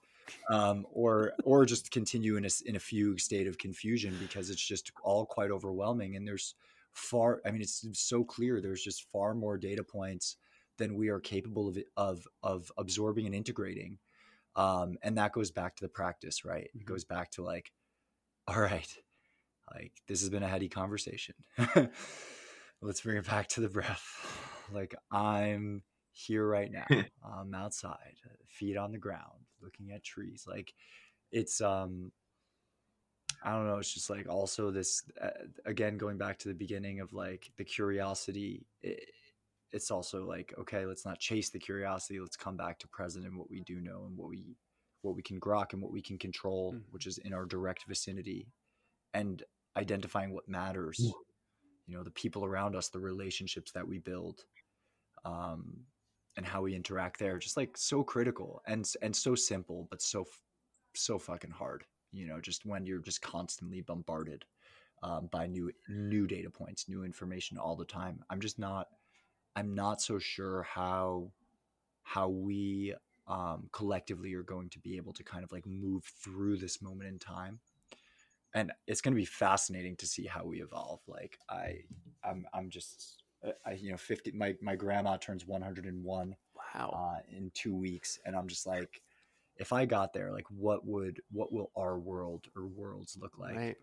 [0.48, 4.64] Um, or or just continue in a in a fugue state of confusion because it's
[4.64, 6.54] just all quite overwhelming and there's
[6.92, 10.36] far I mean it's so clear there's just far more data points
[10.78, 13.98] than we are capable of of of absorbing and integrating
[14.54, 16.64] um, and that goes back to the practice right?
[16.64, 16.92] It mm-hmm.
[16.92, 17.72] goes back to like
[18.46, 18.92] all right
[19.72, 21.34] like this has been a heady conversation.
[22.82, 24.04] Let's bring it back to the breath.
[24.72, 26.84] Like i'm here right now
[27.38, 28.14] i'm outside
[28.46, 30.74] feet on the ground looking at trees like
[31.30, 32.10] it's um
[33.44, 35.30] i don't know it's just like also this uh,
[35.64, 39.10] again going back to the beginning of like the curiosity it,
[39.72, 43.36] it's also like okay let's not chase the curiosity let's come back to present and
[43.36, 44.56] what we do know and what we
[45.00, 46.82] what we can grok and what we can control mm-hmm.
[46.90, 48.46] which is in our direct vicinity
[49.14, 49.42] and
[49.76, 51.00] identifying what matters
[51.86, 54.44] you know the people around us the relationships that we build
[55.24, 55.84] um
[56.36, 60.26] and how we interact there just like so critical and and so simple but so
[60.94, 64.44] so fucking hard you know just when you're just constantly bombarded
[65.02, 68.88] um, by new new data points new information all the time i'm just not
[69.56, 71.30] i'm not so sure how
[72.02, 72.94] how we
[73.28, 77.08] um, collectively are going to be able to kind of like move through this moment
[77.08, 77.60] in time
[78.54, 81.00] and it's going to be fascinating to see how we evolve.
[81.06, 81.78] Like I,
[82.24, 83.21] I'm, I'm just,
[83.64, 86.98] I, you know, 50, my, my grandma turns 101 wow.
[86.98, 88.18] uh, in two weeks.
[88.24, 89.02] And I'm just like,
[89.56, 93.62] if I got there, like what would, what will our world or worlds look like
[93.62, 93.78] Right.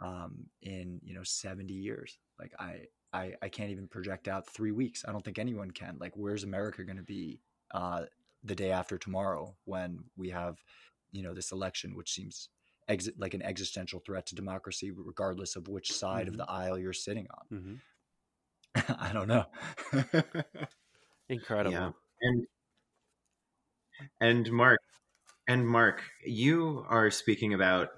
[0.00, 2.18] um, in, you know, 70 years?
[2.38, 5.04] Like I, I, I can't even project out three weeks.
[5.06, 5.98] I don't think anyone can.
[6.00, 7.42] Like, where's America going to be
[7.72, 8.06] uh,
[8.42, 10.58] the day after tomorrow when we have,
[11.10, 12.48] you know, this election, which seems
[12.88, 16.38] exit like an existential threat to democracy, regardless of which side of Mhm.
[16.38, 17.46] the aisle you're sitting on.
[17.50, 17.74] hmm
[19.00, 19.44] I don't know.
[21.28, 21.72] Incredible.
[21.72, 21.90] Yeah.
[22.20, 22.46] And
[24.20, 24.80] and Marc
[25.48, 27.88] and Marc, you are speaking about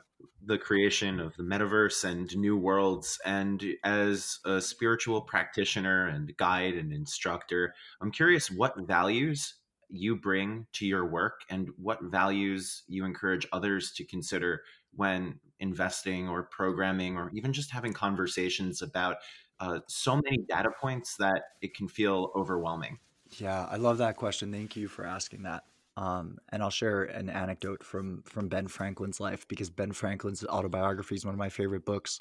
[0.47, 6.75] the creation of the metaverse and new worlds and as a spiritual practitioner and guide
[6.75, 9.55] and instructor, I'm curious what values
[9.89, 14.63] you bring to your work and what values you encourage others to consider
[14.93, 19.17] when investing or programming or even just having conversations about
[19.65, 22.99] uh, so many data points that it can feel overwhelming.
[23.39, 24.53] Yeah, I love that question.
[24.53, 25.65] Thank you for asking that.
[25.97, 31.15] Um, and I'll share an anecdote from from Ben Franklin's life because Ben Franklin's autobiography
[31.15, 32.21] is one of my favorite books,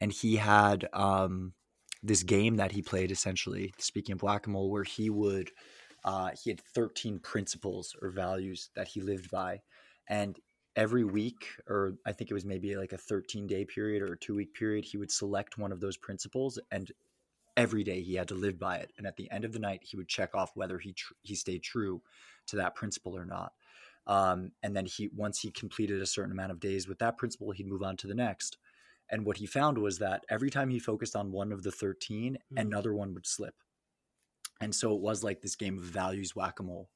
[0.00, 1.54] and he had um,
[2.02, 3.72] this game that he played essentially.
[3.78, 5.50] Speaking of whack a mole, where he would
[6.04, 9.60] uh, he had thirteen principles or values that he lived by,
[10.08, 10.38] and
[10.78, 14.18] every week, or I think it was maybe like a thirteen day period or a
[14.18, 16.90] two week period, he would select one of those principles and
[17.56, 19.80] every day he had to live by it and at the end of the night
[19.82, 22.00] he would check off whether he tr- he stayed true
[22.46, 23.52] to that principle or not.
[24.06, 27.50] Um, and then he once he completed a certain amount of days with that principle
[27.50, 28.58] he'd move on to the next.
[29.10, 32.38] And what he found was that every time he focused on one of the 13
[32.52, 32.60] Mhm.
[32.60, 33.56] another one would slip.
[34.60, 36.90] And so it was like this game of values whack-a-mole.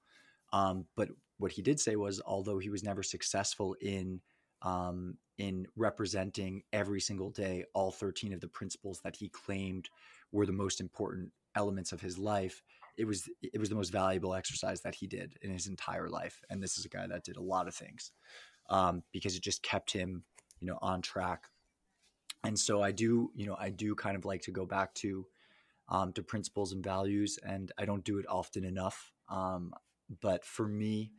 [0.52, 1.10] Um, but
[1.42, 4.20] what he did say was although he was never successful in
[4.62, 9.88] um, in representing every single day all 13 of the principles that he claimed
[10.30, 12.62] were the most important elements of his life
[12.96, 16.42] it was it was the most valuable exercise that he did in his entire life.
[16.50, 18.12] And this is a guy that did a lot of things
[18.70, 20.24] um, because it just kept him
[20.60, 21.48] you know on track.
[22.44, 25.26] And so i do you know i do kind of like to go back to
[25.88, 29.72] um, to principles and values and i don't do it often enough um,
[30.20, 31.12] but for me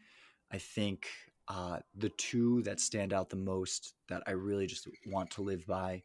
[0.54, 1.08] i think
[1.50, 5.66] uh, the two that stand out the most that i really just want to live
[5.68, 6.02] by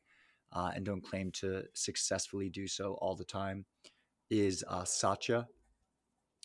[0.52, 3.64] uh, and don't claim to successfully do so all the time
[4.30, 5.46] is uh, satya,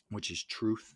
[0.09, 0.95] which is truth,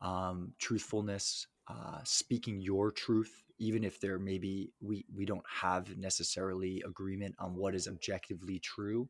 [0.00, 6.82] um, truthfulness, uh, speaking your truth, even if there maybe we we don't have necessarily
[6.86, 9.08] agreement on what is objectively true.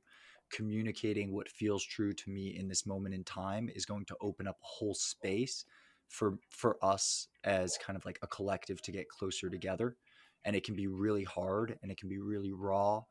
[0.50, 4.46] Communicating what feels true to me in this moment in time is going to open
[4.46, 5.64] up a whole space
[6.08, 9.96] for for us as kind of like a collective to get closer together
[10.44, 13.02] and it can be really hard and it can be really raw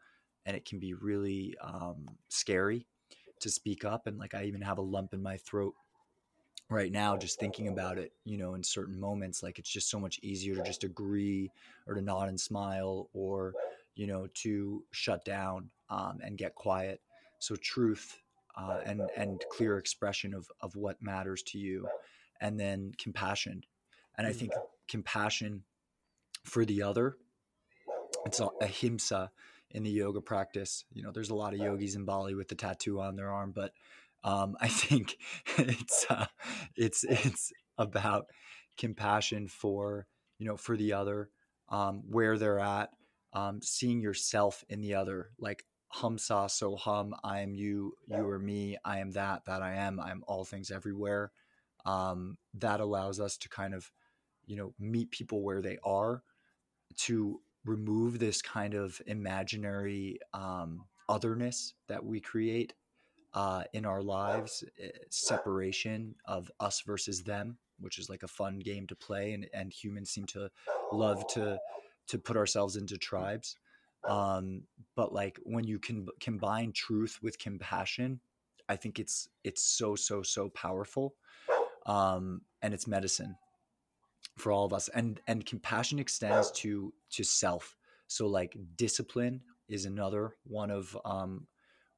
[0.46, 2.86] and it can be really um, scary
[3.40, 5.74] to speak up and like i even have a lump in my throat
[6.70, 10.00] right now just thinking about it you know in certain moments like it's just so
[10.00, 11.52] much easier to just agree
[11.86, 13.54] or to nod and smile or
[13.96, 17.02] you know to shut down um, and get quiet.
[17.40, 18.18] So truth
[18.58, 21.88] uh, and and clear expression of of what matters to you
[22.46, 23.64] and then compassion
[24.18, 24.52] and i think
[24.88, 25.64] compassion
[26.44, 27.18] for the other
[28.26, 29.32] it's a ahimsa
[29.72, 30.86] in the yoga practice.
[30.94, 33.52] You know, there's a lot of yogis in Bali with the tattoo on their arm,
[33.54, 33.74] but
[34.24, 35.18] um, I think
[35.58, 36.26] it's uh,
[36.76, 38.26] it's it's about
[38.78, 40.08] compassion for
[40.40, 41.30] you know for the other,
[41.70, 42.90] um, where they're at,
[43.34, 47.14] um, seeing yourself in the other, like hum sa so hum.
[47.24, 48.78] I am you, you are me.
[48.84, 50.00] I am that, that I am.
[50.00, 51.32] I am all things everywhere.
[51.86, 53.92] Um, that allows us to kind of
[54.46, 56.24] you know meet people where they are
[56.98, 62.74] to remove this kind of imaginary um, otherness that we create
[63.34, 68.60] uh, in our lives, eh, separation of us versus them, which is like a fun
[68.60, 70.50] game to play, and, and humans seem to
[70.92, 71.60] love to
[72.08, 73.58] to put ourselves into tribes.
[74.08, 74.62] Um,
[74.96, 78.20] but like when you can combine truth with compassion,
[78.70, 81.16] I think it's it's so so so powerful,
[81.86, 83.38] um, and it's medicine
[84.38, 84.90] for all of us.
[84.90, 87.76] And and compassion extends to to self.
[88.08, 91.48] So like discipline is another one of um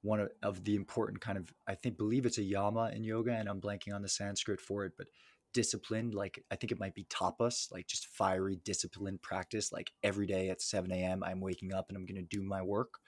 [0.01, 3.31] one of, of the important kind of i think believe it's a yama in yoga
[3.31, 5.07] and i'm blanking on the sanskrit for it but
[5.53, 9.71] disciplined like i think it might be tapas like just fiery disciplined practice.
[9.71, 12.61] Like every day at 7 a.m i'm waking up and i'm going to do my
[12.61, 12.99] work.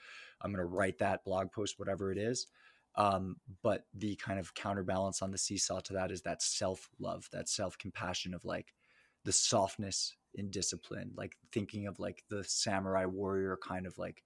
[0.42, 2.48] I'm going to write that blog post whatever it is
[2.96, 7.28] um, but the kind of counterbalance on the seesaw to that is that self love
[7.32, 8.74] that self compassion of like
[9.26, 14.24] the softness in discipline, like thinking of like the samurai warrior kind of like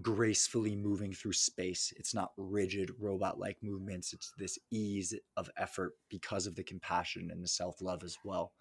[0.00, 1.92] gracefully moving through space.
[1.96, 4.12] It's not rigid robot like movements.
[4.12, 8.52] It's this ease of effort because of the compassion and the self love as well.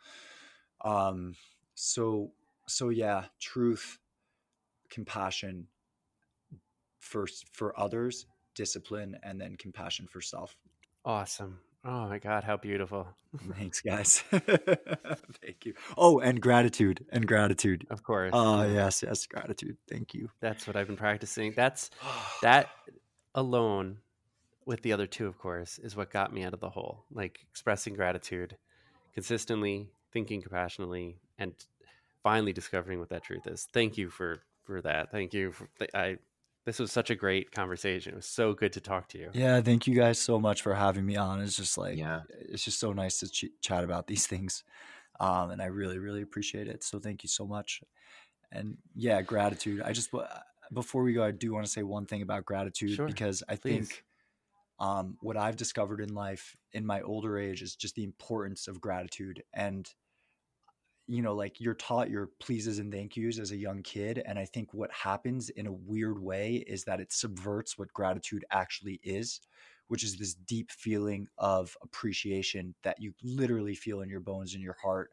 [0.84, 1.36] Um,
[1.74, 2.32] so,
[2.68, 4.00] so yeah, truth,
[4.90, 5.68] compassion
[7.00, 8.26] for, for others,
[8.56, 10.56] discipline, and then compassion for self.
[11.06, 11.60] Awesome.
[11.84, 13.08] Oh my God, how beautiful.
[13.58, 14.20] Thanks, guys.
[14.32, 15.74] Thank you.
[15.98, 17.88] Oh, and gratitude and gratitude.
[17.90, 18.32] Of course.
[18.34, 19.78] Oh, yes, yes, gratitude.
[19.90, 20.30] Thank you.
[20.42, 21.54] That's what I've been practicing.
[21.56, 21.90] That's
[22.44, 22.70] that
[23.34, 23.98] alone
[24.66, 27.06] with the other two, of course, is what got me out of the hole.
[27.12, 28.58] Like expressing gratitude
[29.14, 31.54] consistently, thinking compassionately, and
[32.22, 33.68] finally discovering what that truth is.
[33.74, 35.12] Thank you for for that.
[35.12, 35.52] Thank you.
[35.52, 36.18] For, I
[36.66, 38.14] this was such a great conversation.
[38.14, 39.30] It was so good to talk to you.
[39.34, 41.42] Yeah, thank you guys so much for having me on.
[41.42, 44.64] It's just like, yeah, it's just so nice to ch- chat about these things,
[45.20, 46.84] um, and I really, really appreciate it.
[46.84, 47.82] So thank you so much.
[48.52, 49.82] And yeah, gratitude.
[49.82, 50.10] I just
[50.74, 53.56] before we go, I do want to say one thing about gratitude sure, because I
[53.56, 53.90] please.
[53.90, 54.04] think
[54.80, 58.82] um, what I've discovered in life in my older age is just the importance of
[58.82, 59.88] gratitude and
[61.12, 64.24] you know, like you're taught your pleases and thank yous as a young kid.
[64.26, 68.46] And I think what happens in a weird way is that it subverts what gratitude
[68.50, 69.42] actually is,
[69.90, 74.64] which is this deep feeling of appreciation that you literally feel in your bones and
[74.64, 75.10] your heart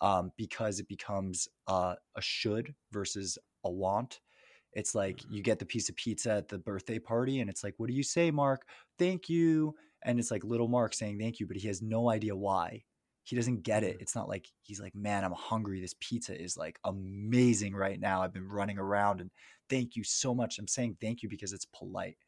[0.00, 4.18] um, because it becomes uh, a should versus a want.
[4.72, 7.74] It's like you get the piece of pizza at the birthday party, and it's like,
[7.76, 8.66] what do you say, Marc?
[8.98, 9.76] Thank you.
[10.02, 12.82] And it's like little Marc saying thank you, but he has no idea why
[13.26, 13.96] he doesn't get it.
[13.98, 15.80] It's not like he's like, man, I'm hungry.
[15.80, 18.22] This pizza is like amazing right now.
[18.22, 19.32] I've been running around and
[19.68, 20.60] thank you so much.
[20.60, 22.18] I'm saying thank you because it's polite.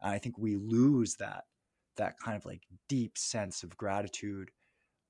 [0.00, 1.44] And I think we lose that
[1.96, 4.50] that kind of like deep sense of gratitude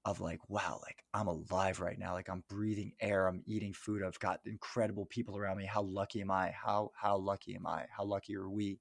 [0.07, 2.15] of like, wow, like I'm alive right now.
[2.15, 3.27] Like I'm breathing air.
[3.27, 4.03] I'm eating food.
[4.03, 5.67] I've got incredible people around me.
[5.67, 6.53] How lucky am I?
[6.53, 7.85] How how lucky am I?
[7.95, 8.79] How lucky are we?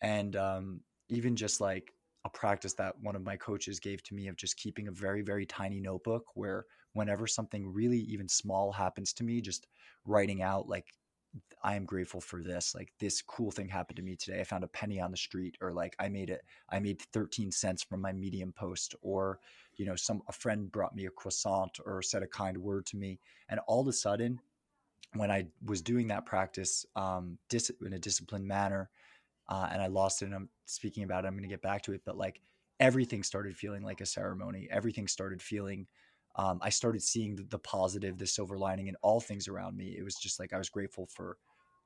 [0.00, 1.92] And um, even just like
[2.26, 5.22] a practice that one of my coaches gave to me of just keeping a very
[5.22, 9.66] very tiny notebook where whenever something really even small happens to me just
[10.04, 10.86] writing out like
[11.62, 12.74] I am grateful for this.
[12.74, 14.40] Like this cool thing happened to me today.
[14.40, 17.52] I found a penny on the street or like I made it I made 13
[17.52, 19.40] cents from my medium post or
[19.76, 22.96] you know some a friend brought me a croissant or said a kind word to
[22.96, 24.40] me and all of a sudden
[25.14, 28.90] when I was doing that practice um, dis- in a disciplined manner
[29.48, 30.26] uh, and I lost it.
[30.26, 31.28] And I'm speaking about it.
[31.28, 32.40] I'm going to get back to it, but like
[32.80, 34.68] everything started feeling like a ceremony.
[34.70, 35.86] Everything started feeling.
[36.36, 39.96] Um, I started seeing the, the positive, the silver lining in all things around me.
[39.98, 41.38] It was just like I was grateful for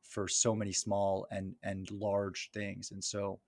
[0.02, 3.38] for so many small and and large things, and so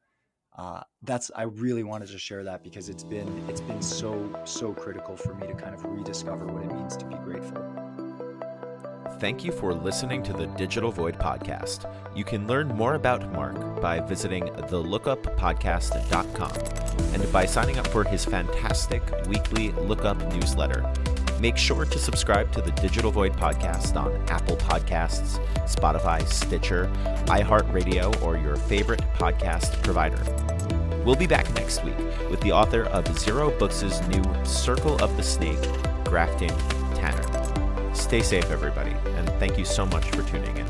[0.57, 4.73] uh, that's I really wanted to share that because it's been it's been so so
[4.73, 7.82] critical for me to kind of rediscover what it means to be grateful.
[9.23, 11.89] Thank you for listening to the Digital Void podcast.
[12.13, 18.25] You can learn more about Marc by visiting thelookuppodcast.com and by signing up for his
[18.25, 20.93] fantastic weekly Lookup newsletter.
[21.39, 26.91] Make sure to subscribe to the Digital Void podcast on Apple Podcasts, Spotify, Stitcher,
[27.27, 30.21] iHeartRadio, or your favorite podcast provider.
[31.05, 31.97] We'll be back next week
[32.29, 35.63] with the author of Zero Books' new Circle of the Snake,
[36.07, 36.51] Grafton
[36.97, 37.42] Tanner.
[38.03, 40.62] Stay safe, everybody, and thank you so much for tuning in.